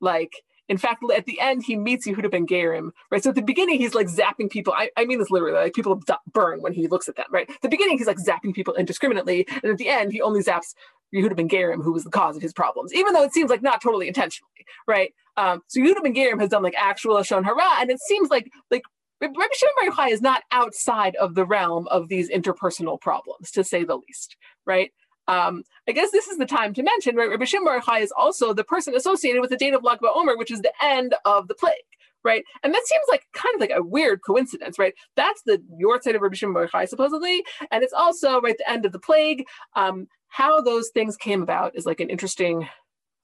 [0.00, 0.32] Like
[0.68, 3.22] in fact, at the end, he meets Yehuda ben Gerim, right?
[3.22, 4.72] So at the beginning, he's like zapping people.
[4.72, 6.00] I, I mean this literally, like people
[6.32, 7.48] burn when he looks at them, right?
[7.48, 9.46] At the beginning, he's like zapping people indiscriminately.
[9.62, 10.74] And at the end, he only zaps
[11.14, 13.62] Yehuda ben Gerim who was the cause of his problems, even though it seems like
[13.62, 14.50] not totally intentionally,
[14.88, 15.12] right?
[15.36, 18.50] Um, so Yehuda ben Gerim has done like actual Lashon Hara, and it seems like
[18.70, 18.82] like
[19.20, 23.64] Rabbi Shimon Bar Yochai is not outside of the realm of these interpersonal problems, to
[23.64, 24.36] say the least,
[24.66, 24.92] right?
[25.28, 27.30] Um, I guess this is the time to mention, right?
[27.30, 30.50] Rabbi Shimon Bar is also the person associated with the date of Lag BaOmer, which
[30.50, 31.74] is the end of the plague,
[32.22, 32.44] right?
[32.62, 34.94] And that seems like kind of like a weird coincidence, right?
[35.16, 38.92] That's the yahrzeit of Rabbi Shimon Bar supposedly, and it's also right the end of
[38.92, 39.44] the plague.
[39.76, 42.68] Um, how those things came about is like an interesting,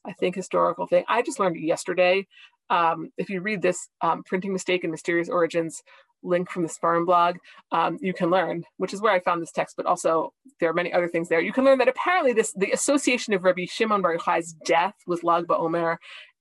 [0.05, 1.05] I think, historical thing.
[1.09, 2.27] I just learned yesterday.
[2.71, 5.83] Um, if you read this um, printing mistake and mysterious origins
[6.23, 7.37] link from the Seforim blog,
[7.73, 10.75] um, you can learn, which is where I found this text, but also there are
[10.75, 11.41] many other things there.
[11.41, 15.25] You can learn that apparently this the association of Rabbi Shimon Bar Yochai's death with
[15.25, 15.97] Lag BaOmer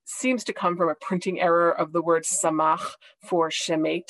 [0.06, 4.10] seems to come from a printing error of the word samach for shemet,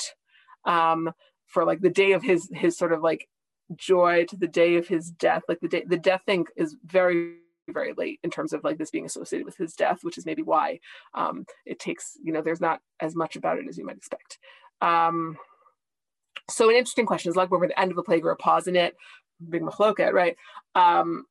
[0.64, 1.12] um,
[1.46, 3.28] for like the day of his his sort of like
[3.76, 5.42] joy to the day of his death.
[5.48, 7.34] Like the day the death thing is very
[7.68, 10.42] very late in terms of like this being associated with his death, which is maybe
[10.42, 10.80] why
[11.14, 14.38] um, it takes you know there's not as much about it as you might expect.
[14.80, 15.36] Um,
[16.50, 18.36] so an interesting question is like we're at the end of the plague or a
[18.36, 18.96] pause in it,
[19.48, 20.36] big machloket, right?
[20.74, 21.24] Um,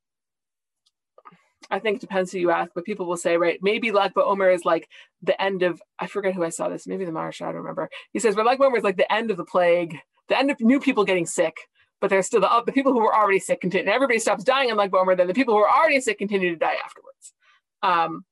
[1.70, 4.52] I think it depends who you ask, but people will say, right, maybe Lag BaOmer
[4.52, 4.88] is like
[5.22, 7.88] the end of, I forget who I saw this, maybe the Maharsha, I don't remember.
[8.12, 9.96] He says, but Lag BaOmer is like the end of the plague,
[10.28, 11.54] the end of new people getting sick,
[12.00, 14.70] but there's still the, the people who were already sick continue, and everybody stops dying
[14.70, 17.34] on Lag BaOmer, then the people who are already sick continue to die afterwards.
[17.82, 18.24] Um,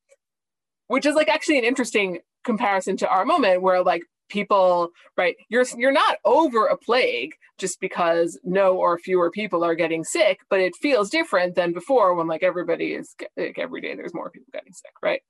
[0.88, 5.64] which is like actually an interesting comparison to our moment where like people right you're
[5.76, 10.60] you're not over a plague just because no or fewer people are getting sick but
[10.60, 14.48] it feels different than before when like everybody is like every day there's more people
[14.52, 15.22] getting sick right?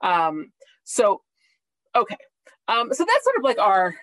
[0.00, 0.52] Um
[0.84, 1.22] so
[1.94, 2.16] okay.
[2.68, 3.94] Um so that's sort of like our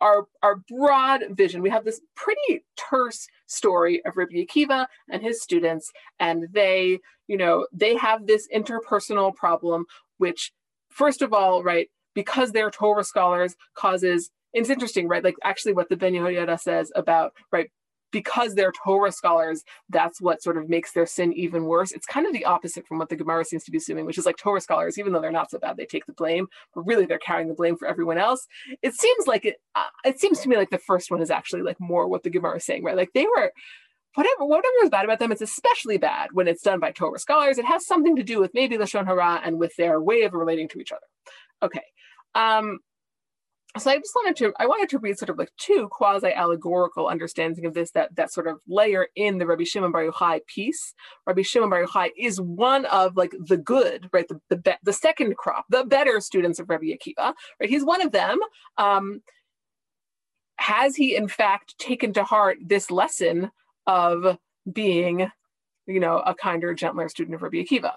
[0.00, 1.62] our our broad vision.
[1.62, 7.36] We have this pretty terse story of Rabbi Akiva and his students and they you
[7.36, 9.84] know they have this interpersonal problem
[10.18, 10.52] which
[10.90, 15.22] first of all right because they're Torah scholars causes it's interesting, right?
[15.22, 17.70] Like actually what the Ben Yehoyada says about, right,
[18.10, 21.92] because they're Torah scholars, that's what sort of makes their sin even worse.
[21.92, 24.26] It's kind of the opposite from what the Gemara seems to be assuming, which is
[24.26, 27.06] like Torah scholars, even though they're not so bad, they take the blame, but really
[27.06, 28.46] they're carrying the blame for everyone else.
[28.82, 29.56] It seems like it.
[29.74, 32.30] Uh, it seems to me like the first one is actually like more what the
[32.30, 32.96] Gemara is saying, right?
[32.96, 33.52] Like they were.
[34.16, 37.58] Whatever, whatever is bad about them, it's especially bad when it's done by Torah scholars.
[37.58, 40.66] It has something to do with maybe Lashon Hara and with their way of relating
[40.70, 41.06] to each other.
[41.62, 41.84] Okay,
[42.34, 42.80] um,
[43.78, 47.06] so I just wanted to I wanted to read sort of like two quasi allegorical
[47.08, 50.92] understandings of this that that sort of layer in the Rabbi Shimon Bar Yochai piece.
[51.26, 54.26] Rabbi Shimon Bar Yochai is one of like the good, right?
[54.26, 57.70] The the, be- the second crop, the better students of Rabbi Akiva, right?
[57.70, 58.40] He's one of them.
[58.76, 59.22] Um,
[60.56, 63.50] has he in fact taken to heart this lesson
[63.86, 64.36] of
[64.70, 65.30] being,
[65.86, 67.92] you know, a kinder, gentler student of Rabbi Akiva?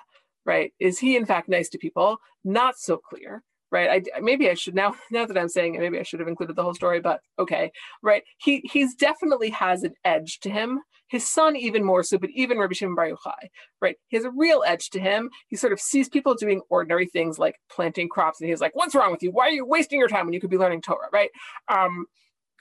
[0.46, 0.72] Right?
[0.80, 2.18] Is he in fact nice to people?
[2.44, 3.44] Not so clear
[3.74, 4.06] right?
[4.16, 6.56] I, maybe i should now now that i'm saying it maybe i should have included
[6.56, 7.72] the whole story but okay
[8.02, 8.24] right?
[8.38, 10.82] He he's definitely has an edge to him.
[11.08, 13.50] His son even more so but even rabbi shimon bar yochai
[13.82, 13.96] right?
[14.08, 15.30] He has a real edge to him.
[15.48, 18.96] He sort of sees people doing ordinary things like planting crops and he's like what's
[18.96, 19.32] wrong with you?
[19.32, 21.10] Why are you wasting your time when you could be learning torah?
[21.12, 21.30] Right?
[21.68, 22.06] Um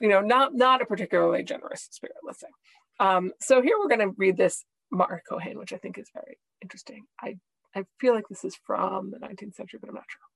[0.01, 2.47] you know not not a particularly generous spirit let's say.
[2.99, 6.37] Um so here we're going to read this Mar Kohen, which I think is very
[6.61, 7.05] interesting.
[7.19, 7.37] I,
[7.75, 10.32] I feel like this is from the 19th century, but I'm not sure.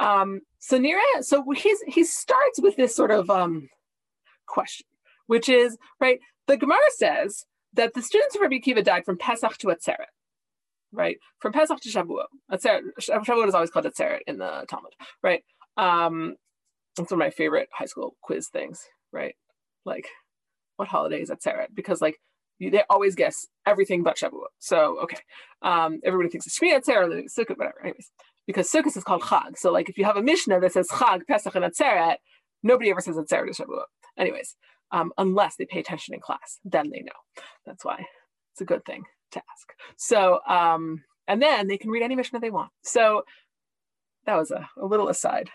[0.00, 3.68] Um, so Nira, so he's he starts with this sort of um,
[4.46, 4.86] question,
[5.26, 6.18] which is right.
[6.46, 10.12] The Gemara says that the students of Rabbi Akiva died from Pesach to Atzeret,
[10.92, 11.16] right?
[11.40, 12.26] From Pesach to Shavuot.
[12.52, 14.92] Atzeret, Shavuot is always called Atzeret in the Talmud,
[15.22, 15.42] right?
[15.76, 16.36] Um,
[16.98, 18.80] it's one of my favorite high school quiz things,
[19.12, 19.34] right?
[19.84, 20.06] Like,
[20.76, 21.68] what holiday is Atzeret?
[21.74, 22.18] Because like
[22.58, 24.52] you, they always guess everything but Shavuot.
[24.58, 25.18] So okay,
[25.62, 27.80] um, everybody thinks it's Shmini Atzeret, Sukkot, whatever.
[27.82, 28.10] Anyways,
[28.46, 29.56] because Sukkos is called Chag.
[29.56, 32.16] So like if you have a Mishnah that says Chag, Pesach, and Atzeret,
[32.62, 33.84] nobody ever says Atzeret or Shavuot.
[34.18, 34.56] Anyways,
[34.90, 37.42] um, unless they pay attention in class, then they know.
[37.66, 38.06] That's why
[38.52, 39.72] it's a good thing to ask.
[39.96, 42.70] So, um, and then they can read any Mishnah they want.
[42.82, 43.22] So
[44.26, 45.50] that was a, a little aside.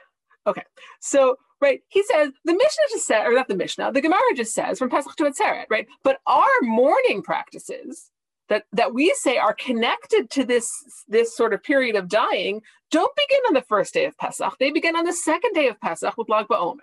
[0.47, 0.63] Okay,
[0.99, 4.53] so right, he says the Mishnah just said, or not the Mishnah, the Gemara just
[4.53, 5.87] says from Pesach to Atzeret, right?
[6.03, 8.09] But our mourning practices
[8.49, 10.71] that that we say are connected to this
[11.07, 14.57] this sort of period of dying don't begin on the first day of Pesach.
[14.59, 16.77] They begin on the second day of Pesach with Lag BaOmer.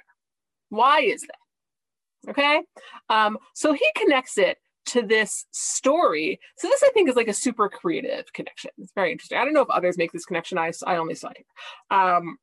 [0.69, 2.31] Why is that?
[2.31, 2.63] Okay,
[3.09, 6.39] um, so he connects it to this story.
[6.57, 8.71] So this I think is like a super creative connection.
[8.79, 9.39] It's very interesting.
[9.39, 10.59] I don't know if others make this connection.
[10.59, 11.99] I I only saw it here.
[11.99, 12.39] Um,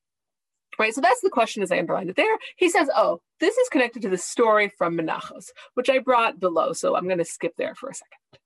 [0.78, 2.38] right, so that's the question as I underlined it there.
[2.58, 6.74] He says, oh, this is connected to the story from Menachos, which I brought below.
[6.74, 8.43] So I'm going to skip there for a second.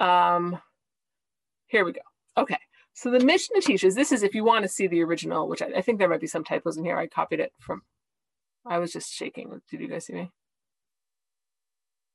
[0.00, 0.60] Um,
[1.66, 2.00] here we go.
[2.36, 2.58] Okay.
[2.94, 5.66] So the Mishnah teaches, this is if you want to see the original, which I,
[5.76, 6.98] I think there might be some typos in here.
[6.98, 7.82] I copied it from,
[8.66, 9.60] I was just shaking.
[9.70, 10.32] Did you guys see me?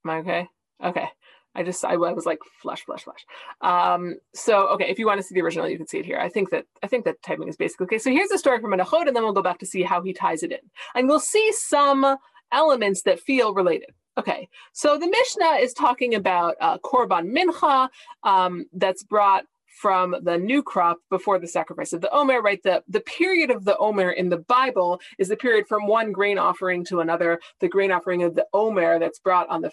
[0.05, 0.47] Am I okay?
[0.83, 1.07] Okay.
[1.55, 3.25] I just I, was like flush, flush, flush.
[3.61, 6.17] Um, so okay, if you want to see the original, you can see it here.
[6.17, 7.99] I think that I think that typing is basically okay.
[7.99, 10.13] So here's the story from Menachot, and then we'll go back to see how he
[10.13, 10.57] ties it in,
[10.95, 12.17] and we'll see some
[12.51, 13.91] elements that feel related.
[14.17, 17.89] Okay, so the Mishnah is talking about uh, korban mincha
[18.23, 19.45] um, that's brought
[19.81, 22.61] from the new crop before the sacrifice of the Omer, right?
[22.63, 26.37] The, the period of the Omer in the Bible is the period from one grain
[26.37, 27.39] offering to another.
[27.59, 29.71] The grain offering of the Omer that's brought on the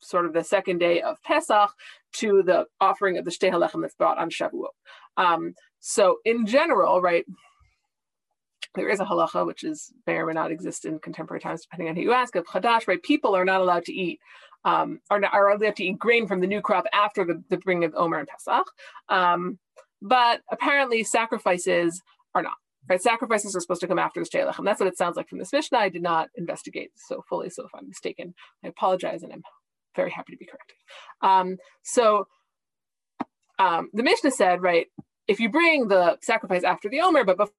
[0.00, 1.70] sort of the second day of Pesach
[2.14, 4.74] to the offering of the Shtei Halechem that's brought on Shavuot.
[5.16, 7.24] Um, so in general, right,
[8.74, 11.88] there is a halacha which is may or may not exist in contemporary times, depending
[11.88, 12.36] on who you ask.
[12.36, 13.02] Of chadash, right?
[13.02, 14.20] People are not allowed to eat,
[14.64, 17.56] um, are, not, are allowed to eat grain from the new crop after the, the
[17.58, 18.66] bringing of Omer and Pesach.
[19.08, 19.58] Um,
[20.00, 22.02] but apparently, sacrifices
[22.34, 22.54] are not.
[22.88, 24.64] Right, sacrifices are supposed to come after the Shtei Halechem.
[24.64, 25.76] That's what it sounds like from this Mishnah.
[25.76, 29.42] I did not investigate so fully, so if I'm mistaken, I apologize, and I'm
[29.94, 30.76] very happy to be corrected.
[31.20, 32.28] Um, so
[33.58, 34.86] um, the Mishnah said, right,
[35.26, 37.54] if you bring the sacrifice after the Omer, but before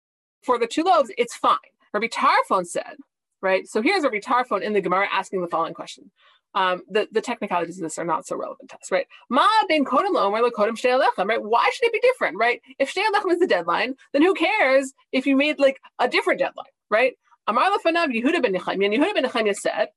[0.59, 1.57] the two loaves, it's fine.
[1.93, 2.97] Rabbi Tarfon said,
[3.41, 6.11] right, so here's Rabbi Tarfon in the Gemara asking the following question.
[6.55, 9.05] Um, the, the technicalities of this are not so relevant to us, right?
[9.29, 11.43] Ma ben kodem lomer kodem shtei right?
[11.43, 12.59] Why should it be different, right?
[12.79, 16.65] If shtei is the deadline, then who cares if you made like a different deadline,
[16.89, 17.13] right?
[17.45, 19.89] Amar lefanav Yehuda ben Nechemiah, Yehuda ben Nechemiah said,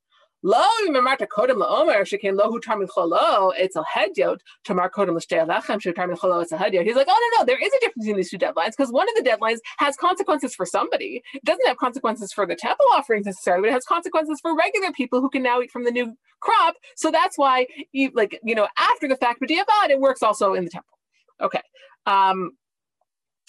[0.43, 6.19] Lo imamarta kodem laomer shekin lohu tarmin cholo etzel hedyot tamar kodem l'shtei alechem shetarmin
[6.19, 6.85] cholo etzel hedyot.
[6.85, 9.09] He's like, oh no no, there is a difference in these two deadlines because one
[9.09, 11.23] of the deadlines has consequences for somebody.
[11.35, 14.93] It doesn't have consequences for the temple offerings necessarily, but it has consequences for regular
[14.93, 16.75] people who can now eat from the new crop.
[16.97, 20.65] So that's why, you, like you know, after the fact, but it works also in
[20.65, 20.99] the temple.
[21.41, 21.63] Okay.
[22.07, 22.53] Um,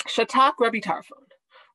[0.08, 1.24] Shatak Rabbi Tarfon.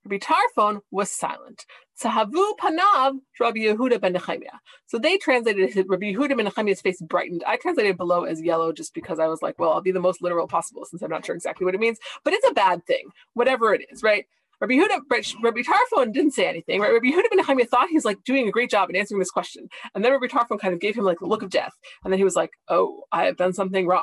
[0.05, 1.65] Rabbi Tarfon was silent.
[2.03, 4.59] Sahavu panav Rabbi Yehuda ben Nechemiah.
[4.87, 7.43] So they translated his, Rabbi Yehuda ben Nechemiah's face brightened.
[7.47, 10.23] I translated below as yellow just because I was like, well, I'll be the most
[10.23, 11.99] literal possible since I'm not sure exactly what it means.
[12.25, 14.27] But it's a bad thing, whatever it is, right?
[14.61, 15.01] Rabbi Yehuda,
[15.43, 16.93] Rabbi Tarfon didn't say anything, right?
[16.93, 19.31] Rabbi Yehuda ben Nechemiah thought he was like doing a great job in answering this
[19.31, 19.69] question.
[19.95, 21.73] And then Rabbi Tarfon kind of gave him like the look of death.
[22.05, 24.03] And then he was like, oh, I have done something wrong.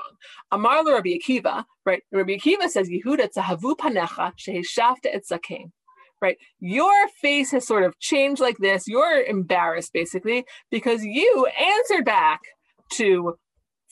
[0.51, 2.03] Amar Rabbi Akiva, right?
[2.11, 5.71] Rabbi Akiva says, Yehuda tzahavu panecha sheheshafta et zakein
[6.21, 6.37] right?
[6.59, 8.87] Your face has sort of changed like this.
[8.87, 12.41] You're embarrassed basically because you answered back
[12.93, 13.37] to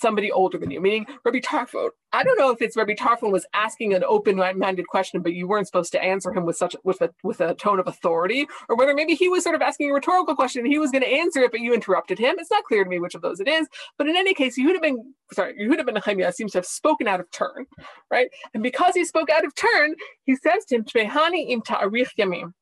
[0.03, 1.89] somebody older than you, meaning Rabbi Tarfon.
[2.11, 5.65] I don't know if it's Rabbi Tarfon was asking an open-minded question, but you weren't
[5.65, 8.93] supposed to answer him with such with a with a tone of authority, or whether
[8.93, 11.39] maybe he was sort of asking a rhetorical question and he was going to answer
[11.41, 12.35] it, but you interrupted him.
[12.37, 13.67] It's not clear to me which of those it is.
[13.97, 16.65] But in any case, Yehuda ben sorry, You would Yehuda ben Nehemiah seems to have
[16.65, 17.65] spoken out of turn,
[18.11, 18.27] right?
[18.53, 19.95] And because he spoke out of turn,
[20.25, 22.53] he says to him, "Tmehani im ta'arich yamim.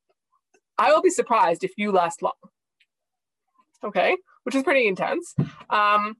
[0.78, 2.32] I will be surprised if you last long.
[3.84, 5.34] Okay, which is pretty intense.
[5.68, 6.16] Um,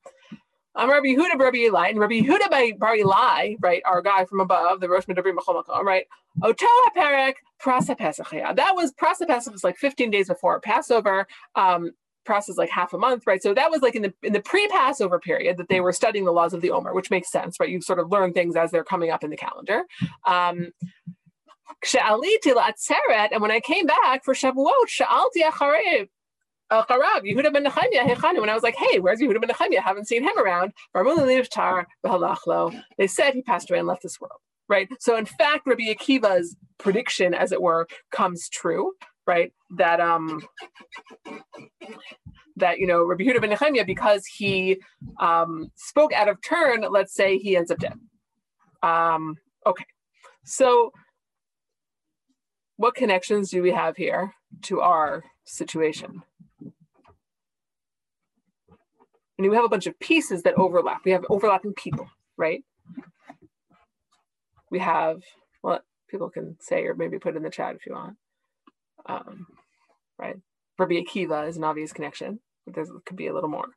[0.75, 4.81] I'm Rabbi Yehuda Rabbi Eli, and Rabbi Yehuda Bar Eli, right, our guy from above,
[4.81, 6.07] the Rosh Medabrim Makom, right?
[6.43, 6.67] Oto
[6.97, 8.31] HaPerek Prasa Pesach.
[8.31, 11.27] That was Prasa Pesach was like 15 days before Passover.
[11.55, 11.93] Um,
[12.49, 13.43] is like half a month, right?
[13.43, 16.31] So that was like in the in the pre-Passover period that they were studying the
[16.33, 17.69] laws of the Omer, which makes sense, right?
[17.69, 19.83] You sort of learn things as they're coming up in the calendar.
[20.25, 20.71] Um,
[21.93, 24.87] and when I came back for Shavuot,
[26.73, 29.79] Acharev, Charav, Yehuda ben Nechemiah, when I was like, hey, where's Yehuda ben Nechemiah?
[29.79, 30.73] I haven't seen him around.
[32.99, 34.89] They said he passed away and left this world, right?
[35.01, 38.93] So in fact, Rabbi Akiva's prediction, as it were, comes true,
[39.27, 39.53] right?
[39.77, 40.43] That um
[42.57, 44.81] that you know Rabbi Yehuda ben Nechemiah, because he
[45.21, 47.99] um spoke out of turn, let's say he ends up dead.
[48.83, 49.87] Um, okay,
[50.45, 50.93] so
[52.77, 56.23] what connections do we have here to our situation?
[59.43, 61.03] And we have a bunch of pieces that overlap.
[61.05, 62.65] We have overlapping people, right?
[64.71, 65.23] We have,
[65.63, 68.17] well, people can say or maybe put in the chat if you want.
[69.07, 69.47] Um,
[70.19, 70.37] right?
[70.79, 73.69] Rabbi Akiva is an obvious connection, but there could be a little more.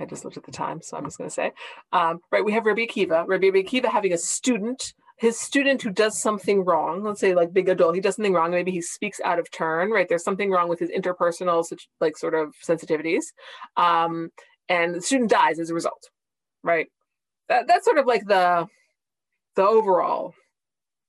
[0.00, 1.52] I just looked at the time, so I'm just going to say,
[1.92, 2.44] um, right?
[2.44, 3.26] We have Rabbi Akiva.
[3.26, 7.68] Rabbi Akiva having a student his student who does something wrong, let's say like big
[7.68, 10.08] adult, he does something wrong, maybe he speaks out of turn, right?
[10.08, 13.24] There's something wrong with his interpersonal such, like sort of sensitivities.
[13.76, 14.30] Um,
[14.68, 16.10] and the student dies as a result,
[16.62, 16.86] right?
[17.48, 18.66] That, that's sort of like the
[19.56, 20.34] the overall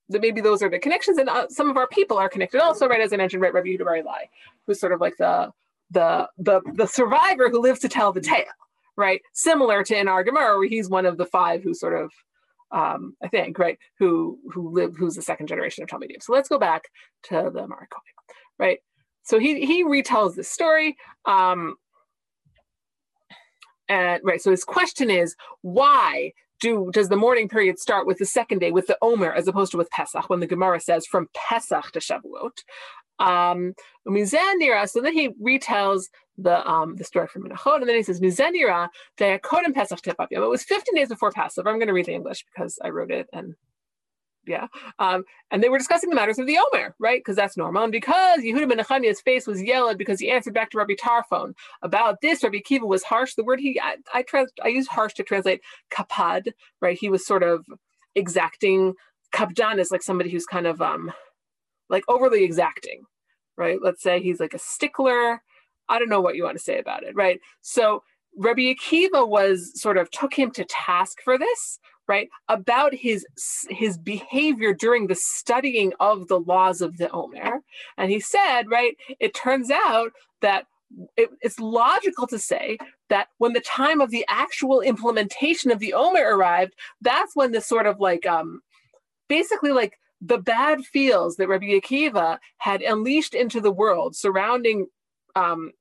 [0.08, 2.88] that maybe those are the connections and uh, some of our people are connected also
[2.88, 4.04] right as i mentioned right rabbi Yehuda
[4.66, 5.52] who's sort of like the
[5.92, 8.46] the the the survivor who lives to tell the tale
[9.00, 9.22] right?
[9.34, 12.12] Similar to in our Gemara, where he's one of the five who sort of,
[12.72, 16.22] um, I think, right, who who live, who's the second generation of Talmudim.
[16.22, 16.84] So let's go back
[17.24, 18.00] to the Marcoy,
[18.58, 18.80] right?
[19.24, 20.98] So he he retells this story.
[21.26, 21.76] Um,
[23.88, 28.26] and right, so his question is why do does the mourning period start with the
[28.26, 31.30] second day with the Omer as opposed to with Pesach when the Gemara says from
[31.34, 32.64] Pesach to Shavuot?
[33.20, 33.74] Um,
[34.08, 36.06] so then he retells
[36.42, 40.96] the um, the story from Menachot, and then he says Mizenira Pesach It was 15
[40.96, 41.70] days before Passover.
[41.70, 43.56] I'm going to read the English because I wrote it and
[44.50, 44.68] yeah.
[44.98, 47.20] Um, and they were discussing the matters of the Omer, right?
[47.20, 47.84] Because that's normal.
[47.84, 52.22] And because Yehuda ben face was yellowed because he answered back to Rabbi Tarfon about
[52.22, 53.36] this, Rabbi Akiva was harsh.
[53.36, 55.62] The word he, I, I, trans, I use harsh to translate
[55.92, 56.98] kapad, right?
[57.00, 57.66] He was sort of
[58.16, 58.96] exacting.
[59.32, 61.12] Kapdan is like somebody who's kind of um,
[61.90, 63.04] like overly exacting,
[63.56, 63.78] right?
[63.80, 65.44] Let's say he's like a stickler.
[65.90, 67.40] I don't know what you want to say about it, right?
[67.62, 68.04] So
[68.38, 71.80] Rabbi Akiva was sort of took him to task for this,
[72.10, 73.26] right about his
[73.70, 77.62] his behavior during the studying of the laws of the omer
[77.98, 80.12] and he said right it turns out
[80.42, 80.66] that
[81.16, 82.78] it, it's logical to say
[83.10, 87.62] that when the time of the actual implementation of the omer arrived that's when the
[87.62, 88.62] sort of like um
[89.30, 94.88] basically like the bad feels that Rabbi Akiva had unleashed into the world surrounding
[95.36, 95.72] um,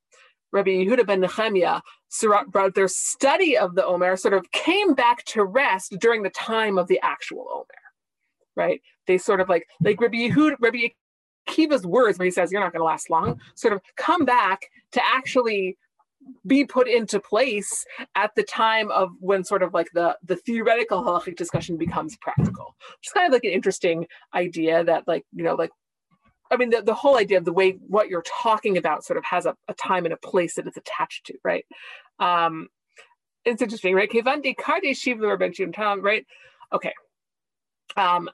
[0.53, 1.80] Rabbi Yehuda ben Nehemiah,
[2.74, 6.88] their study of the Omer sort of came back to rest during the time of
[6.88, 7.64] the actual Omer,
[8.57, 8.80] right?
[9.07, 10.88] They sort of like, like Rabbi Yehuda, Rabbi
[11.49, 14.62] Akiva's words, where he says, you're not going to last long, sort of come back
[14.92, 15.76] to actually
[16.46, 17.84] be put into place
[18.14, 22.74] at the time of when sort of like the the theoretical halachic discussion becomes practical
[22.99, 25.70] which is kind of like an interesting idea that like you know like
[26.51, 29.24] I mean, the, the whole idea of the way what you're talking about sort of
[29.24, 31.64] has a, a time and a place that it's attached to, right?
[32.18, 32.68] Um,
[33.44, 34.11] it's interesting, right?
[34.12, 36.26] Right?
[36.72, 36.92] Okay.
[37.96, 38.28] Um,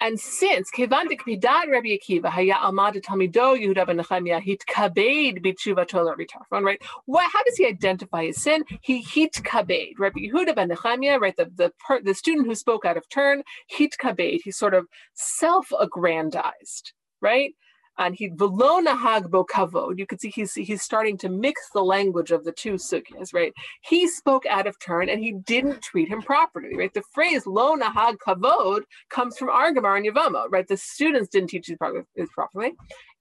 [0.00, 6.04] and since Kevandik Pidat Rabbi Akiva Haya Almad Talmido Yehuda ben Nechemia Hitkabed B'tshuva Tol
[6.04, 6.80] Rabbi Tarfon, right?
[7.06, 7.28] What?
[7.32, 8.62] How does he identify his sin?
[8.80, 11.36] He Hitkabed Rabbi Yehuda ben Nechemia, right?
[11.36, 13.42] The the per, the student who spoke out of turn,
[13.76, 14.42] Hitkabed.
[14.44, 17.54] He sort of self-aggrandized, right?
[18.00, 19.98] And he velona hagbo kavod.
[19.98, 23.52] You can see he's he's starting to mix the language of the two sugyas, right?
[23.82, 26.94] He spoke out of turn and he didn't treat him properly, right?
[26.94, 30.68] The phrase lo nahag kavod comes from Argamar and Yavama, right?
[30.68, 32.74] The students didn't teach it properly,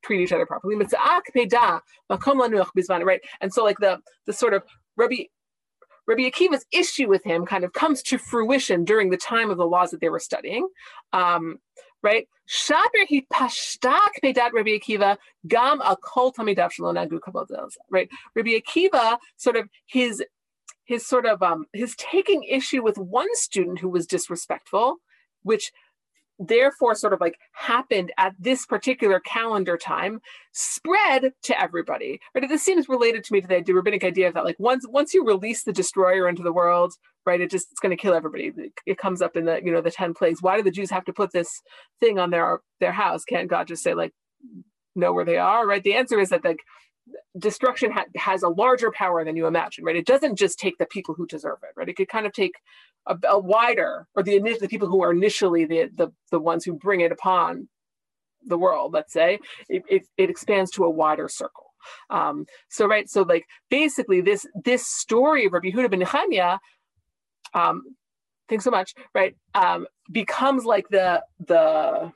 [0.04, 0.76] treat each other properly.
[0.76, 0.93] Right?
[3.41, 4.64] And so like the the sort of
[4.95, 5.24] Rabbi
[6.08, 9.66] Rabbi Akiva's issue with him kind of comes to fruition during the time of the
[9.66, 10.68] laws that they were studying.
[11.12, 11.58] Um,
[12.04, 12.28] right?
[14.54, 15.18] Rabbi Akiva
[15.48, 15.82] gam
[17.89, 18.10] right?
[18.36, 20.24] Rabbi Akiva sort of his
[20.86, 24.98] his sort of um his taking issue with one student who was disrespectful,
[25.43, 25.72] which
[26.39, 30.22] therefore sort of like happened at this particular calendar time
[30.52, 34.60] spread to everybody right this seems related to me to the rabbinic idea that like
[34.60, 36.93] once once you release the destroyer into the world
[37.28, 38.51] right it just it's going to kill everybody
[38.88, 41.05] it comes up in the you know the 10 plagues why do the jews have
[41.05, 41.61] to put this
[42.01, 44.13] thing on their their house can't god just say like
[44.95, 46.59] know where they are right the answer is that like
[47.39, 49.95] destruction ha- has a larger power than you imagine, right?
[49.95, 51.89] It doesn't just take the people who deserve it, right?
[51.89, 52.53] It could kind of take
[53.07, 56.73] a, a wider, or the the people who are initially the, the the ones who
[56.73, 57.69] bring it upon
[58.45, 58.93] the world.
[58.93, 61.65] Let's say it, it, it expands to a wider circle.
[62.09, 66.59] Um, so right, so like basically this this story of Rabbi Yehuda ben Nehemiah,
[67.58, 67.84] um,
[68.49, 72.12] thanks so much, right, um, becomes like the the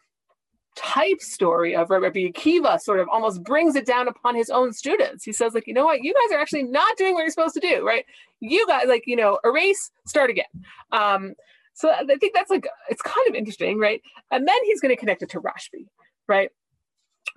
[0.76, 5.26] type story of Rabbi Akiva sort of almost brings it down upon his own students.
[5.26, 7.56] He says, like, you know what, you guys are actually not doing what you're supposed
[7.56, 8.06] to do, right?
[8.40, 10.46] You guys, like, you know, erase, start again.
[10.92, 11.34] Um,
[11.74, 14.02] so I think that's like, it's kind of interesting, right?
[14.32, 15.88] And then he's going to connect it to Rashbi,
[16.28, 16.50] right?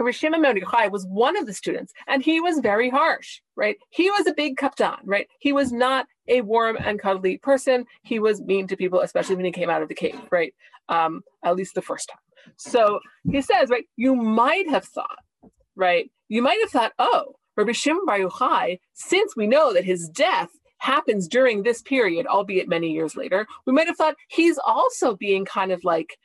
[0.01, 3.77] Rishima Mordechai was one of the students, and he was very harsh, right?
[3.91, 5.29] He was a big kapdan, right?
[5.39, 7.87] He was not a warm and cuddly person.
[8.03, 10.55] He was mean to people, especially when he came out of the cave, right?
[10.89, 12.19] Um, at least the first time.
[12.57, 15.19] So he says, right, you might have thought,
[15.77, 20.09] right, you might have thought, oh, Rabbi Shimon Bar Yochai, since we know that his
[20.09, 25.17] death happens during this period, albeit many years later, we might have thought he's also
[25.17, 26.19] being kind of like,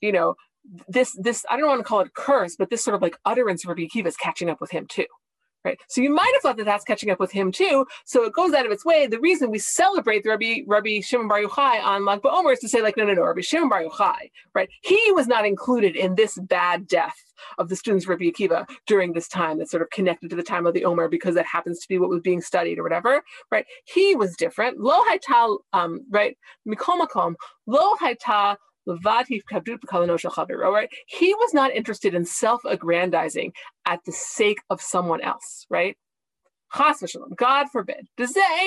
[0.00, 0.34] you know,
[0.88, 3.16] this this I don't want to call it a curse, but this sort of like
[3.24, 5.06] utterance of Rabbi Akiva is catching up with him too,
[5.64, 5.78] right?
[5.88, 7.86] So you might have thought that that's catching up with him too.
[8.04, 9.06] So it goes out of its way.
[9.06, 12.68] The reason we celebrate the Rabbi, Rabbi Shimon Bar Yochai on Lag BaOmer is to
[12.68, 14.68] say like, no, no, no, Rabbi Shimon Bar Yochai, right?
[14.82, 17.16] He was not included in this bad death
[17.58, 20.42] of the students of Rabbi Akiva during this time that's sort of connected to the
[20.42, 23.22] time of the Omer because that happens to be what was being studied or whatever,
[23.50, 23.66] right?
[23.84, 24.78] He was different.
[24.78, 26.36] Lo haital, um, right?
[26.68, 27.34] Mikol makom,
[27.66, 28.56] lo haital
[30.72, 30.88] right?
[31.06, 33.52] He was not interested in self-aggrandizing
[33.86, 35.96] at the sake of someone else, right?
[37.36, 38.06] God forbid.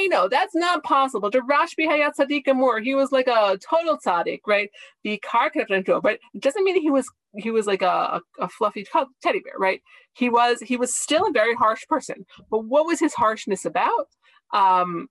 [0.09, 1.29] Know that's not possible.
[1.29, 4.69] The Rashbi Hayat Sadiq Amur, he was like a total tzaddik, right?
[5.03, 8.85] But it doesn't mean he was he was like a, a fluffy
[9.21, 9.81] teddy bear, right?
[10.13, 12.25] He was he was still a very harsh person.
[12.51, 14.07] But what was his harshness about?
[14.53, 15.07] Um,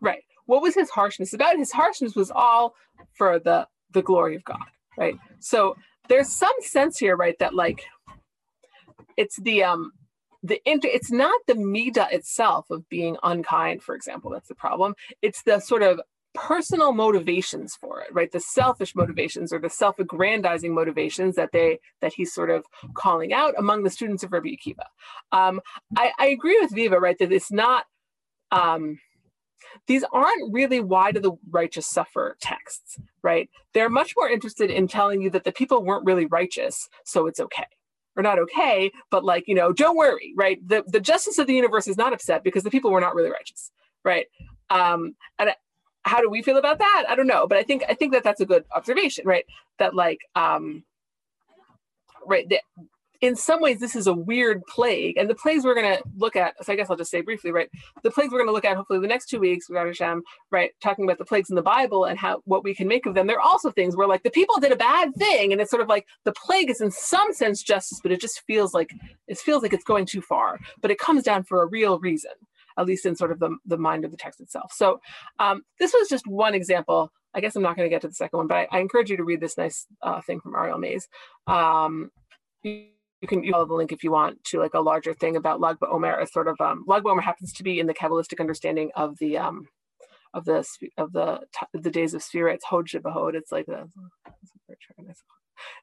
[0.00, 0.22] right
[0.52, 1.56] what was his harshness about?
[1.56, 2.74] His harshness was all
[3.14, 5.14] for the the glory of God, right?
[5.40, 5.76] So
[6.10, 7.86] there's some sense here, right, that like
[9.16, 9.92] it's the um
[10.42, 14.94] the inter it's not the mida itself of being unkind, for example, that's the problem.
[15.22, 16.02] It's the sort of
[16.34, 22.14] personal motivations for it right the selfish motivations or the self-aggrandizing motivations that they that
[22.14, 24.86] he's sort of calling out among the students of rabbi akiva
[25.32, 25.60] um,
[25.94, 27.84] I, I agree with viva right that it's not
[28.50, 28.98] um,
[29.86, 33.48] these aren't really why do the righteous suffer texts, right?
[33.74, 37.40] They're much more interested in telling you that the people weren't really righteous, so it's
[37.40, 37.66] okay.
[38.14, 40.58] Or not okay, but like, you know, don't worry, right?
[40.68, 43.30] The, the justice of the universe is not upset because the people were not really
[43.30, 43.70] righteous,
[44.04, 44.26] right?
[44.68, 45.52] Um, and
[46.02, 47.04] how do we feel about that?
[47.08, 49.46] I don't know, but I think I think that that's a good observation, right?
[49.78, 50.84] That like, um,
[52.26, 52.62] right, that
[53.22, 56.36] in some ways this is a weird plague and the plagues we're going to look
[56.36, 57.70] at so i guess i'll just say briefly right?
[58.02, 61.04] The plagues we're going to look at hopefully the next two weeks Hashem, right talking
[61.04, 63.36] about the plagues in the bible and how what we can make of them there
[63.36, 65.88] are also things where like the people did a bad thing and it's sort of
[65.88, 68.92] like the plague is in some sense justice but it just feels like
[69.28, 72.32] it feels like it's going too far but it comes down for a real reason
[72.78, 74.72] at least in sort of the, the mind of the text itself.
[74.72, 75.00] So
[75.38, 77.12] um, this was just one example.
[77.34, 79.10] I guess I'm not going to get to the second one, but I, I encourage
[79.10, 81.06] you to read this nice uh, thing from Ariel Mayse.
[81.46, 82.10] Um,
[83.22, 85.78] you can follow the link if you want to like a larger thing about Lag
[85.78, 86.20] BaOmer.
[86.20, 89.38] A sort of um, Lag BaOmer happens to be in the Kabbalistic understanding of the
[89.38, 89.68] um,
[90.34, 90.66] of the
[90.98, 91.40] of the
[91.72, 92.52] the days of Sphira.
[92.52, 93.34] It's Hod Shebahod.
[93.34, 93.88] It's like the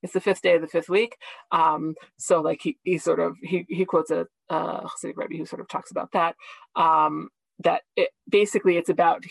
[0.04, 1.16] it's the fifth day of the fifth week.
[1.52, 5.46] Um, so like he he sort of he he quotes a uh, Hasidic Rebbe who
[5.46, 6.36] sort of talks about that.
[6.76, 7.30] Um,
[7.60, 9.24] that it basically it's about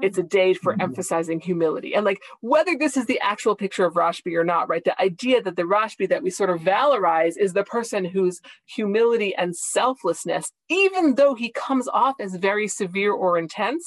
[0.00, 1.94] it's a day for emphasizing humility.
[1.94, 4.84] And like whether this is the actual picture of Rashbi or not, right?
[4.84, 9.34] The idea that the Rashbi that we sort of valorize is the person whose humility
[9.34, 13.84] and selflessness, even though he comes off as very severe or intense,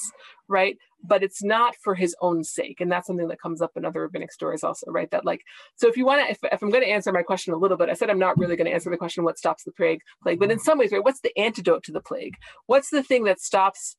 [0.48, 0.78] right?
[1.02, 2.80] But it's not for his own sake.
[2.80, 5.10] And that's something that comes up in other rabbinic stories also, right?
[5.10, 5.42] That like,
[5.74, 7.76] so if you want to, if, if I'm going to answer my question a little
[7.76, 10.00] bit, I said I'm not really going to answer the question, what stops the plague,
[10.22, 12.34] plague, but in some ways, right, what's the antidote to the plague?
[12.66, 13.96] What's the thing that stops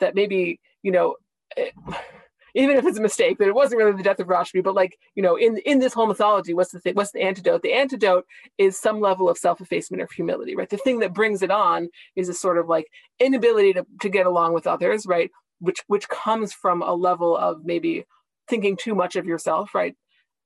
[0.00, 1.16] that maybe, you know,
[2.54, 4.98] even if it's a mistake that it wasn't really the death of Rashbi, but like
[5.14, 6.94] you know, in in this whole mythology, what's the thing?
[6.94, 7.62] What's the antidote?
[7.62, 8.26] The antidote
[8.58, 10.68] is some level of self-effacement or humility, right?
[10.68, 12.86] The thing that brings it on is a sort of like
[13.18, 15.30] inability to to get along with others, right?
[15.60, 18.04] Which which comes from a level of maybe
[18.48, 19.94] thinking too much of yourself, right?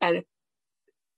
[0.00, 0.24] And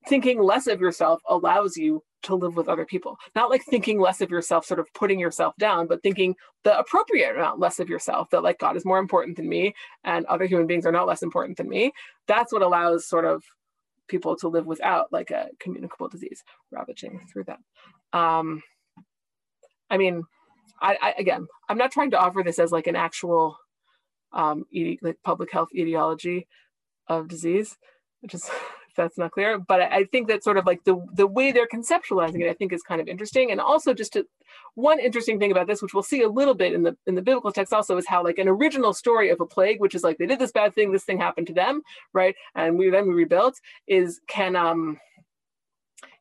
[0.09, 3.19] thinking less of yourself allows you to live with other people.
[3.35, 7.35] Not like thinking less of yourself, sort of putting yourself down, but thinking the appropriate
[7.35, 9.75] amount less of yourself, that like God is more important than me
[10.05, 11.93] and other human beings are not less important than me.
[12.27, 13.43] That's what allows sort of
[14.09, 17.65] people to live without like a communicable disease ravaging through them.
[18.13, 18.63] Um,
[19.91, 20.25] I mean,
[20.81, 23.57] I, I, again, I'm not trying to offer this as like an actual
[24.33, 24.67] um,
[25.03, 26.47] like public health etiology
[27.09, 27.77] of disease,
[28.21, 28.51] which is
[28.97, 29.59] that's not clear.
[29.59, 32.73] But I think that sort of like the the way they're conceptualizing it, I think
[32.73, 33.51] is kind of interesting.
[33.51, 34.27] And also just to,
[34.75, 37.23] one interesting thing about this, which we'll see a little bit in the in the
[37.23, 40.19] biblical text also, is how like an original story of a plague, which is like
[40.19, 41.83] they did this bad thing, this thing happened to them,
[42.13, 42.35] right?
[42.55, 44.99] And we then we rebuilt, is can um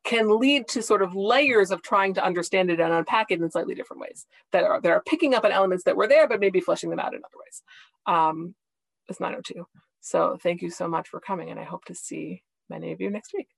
[0.04, 3.50] can lead to sort of layers of trying to understand it and unpack it in
[3.50, 6.40] slightly different ways that are that are picking up on elements that were there, but
[6.40, 7.62] maybe fleshing them out in other ways.
[8.06, 8.54] Um,
[9.08, 9.66] it's 902.
[10.00, 13.10] So thank you so much for coming, and I hope to see many of you
[13.10, 13.48] next week.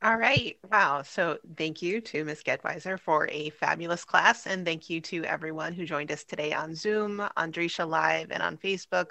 [0.00, 0.56] All right.
[0.70, 1.02] Wow.
[1.02, 2.44] So thank you to Ms.
[2.44, 4.46] Gedwiser for a fabulous class.
[4.46, 8.40] And thank you to everyone who joined us today on Zoom, on Drisha Live, and
[8.40, 9.06] on Facebook.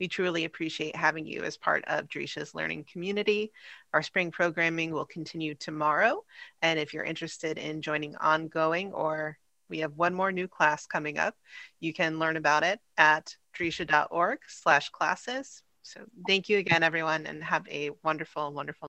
[0.00, 3.52] We truly appreciate having you as part of Drisha's learning community.
[3.94, 6.24] Our spring programming will continue tomorrow.
[6.60, 11.18] And if you're interested in joining ongoing or we have one more new class coming
[11.18, 11.36] up,
[11.78, 17.42] you can learn about it at drisha.org slash classes so thank you again, everyone, and
[17.44, 18.88] have a wonderful, wonderful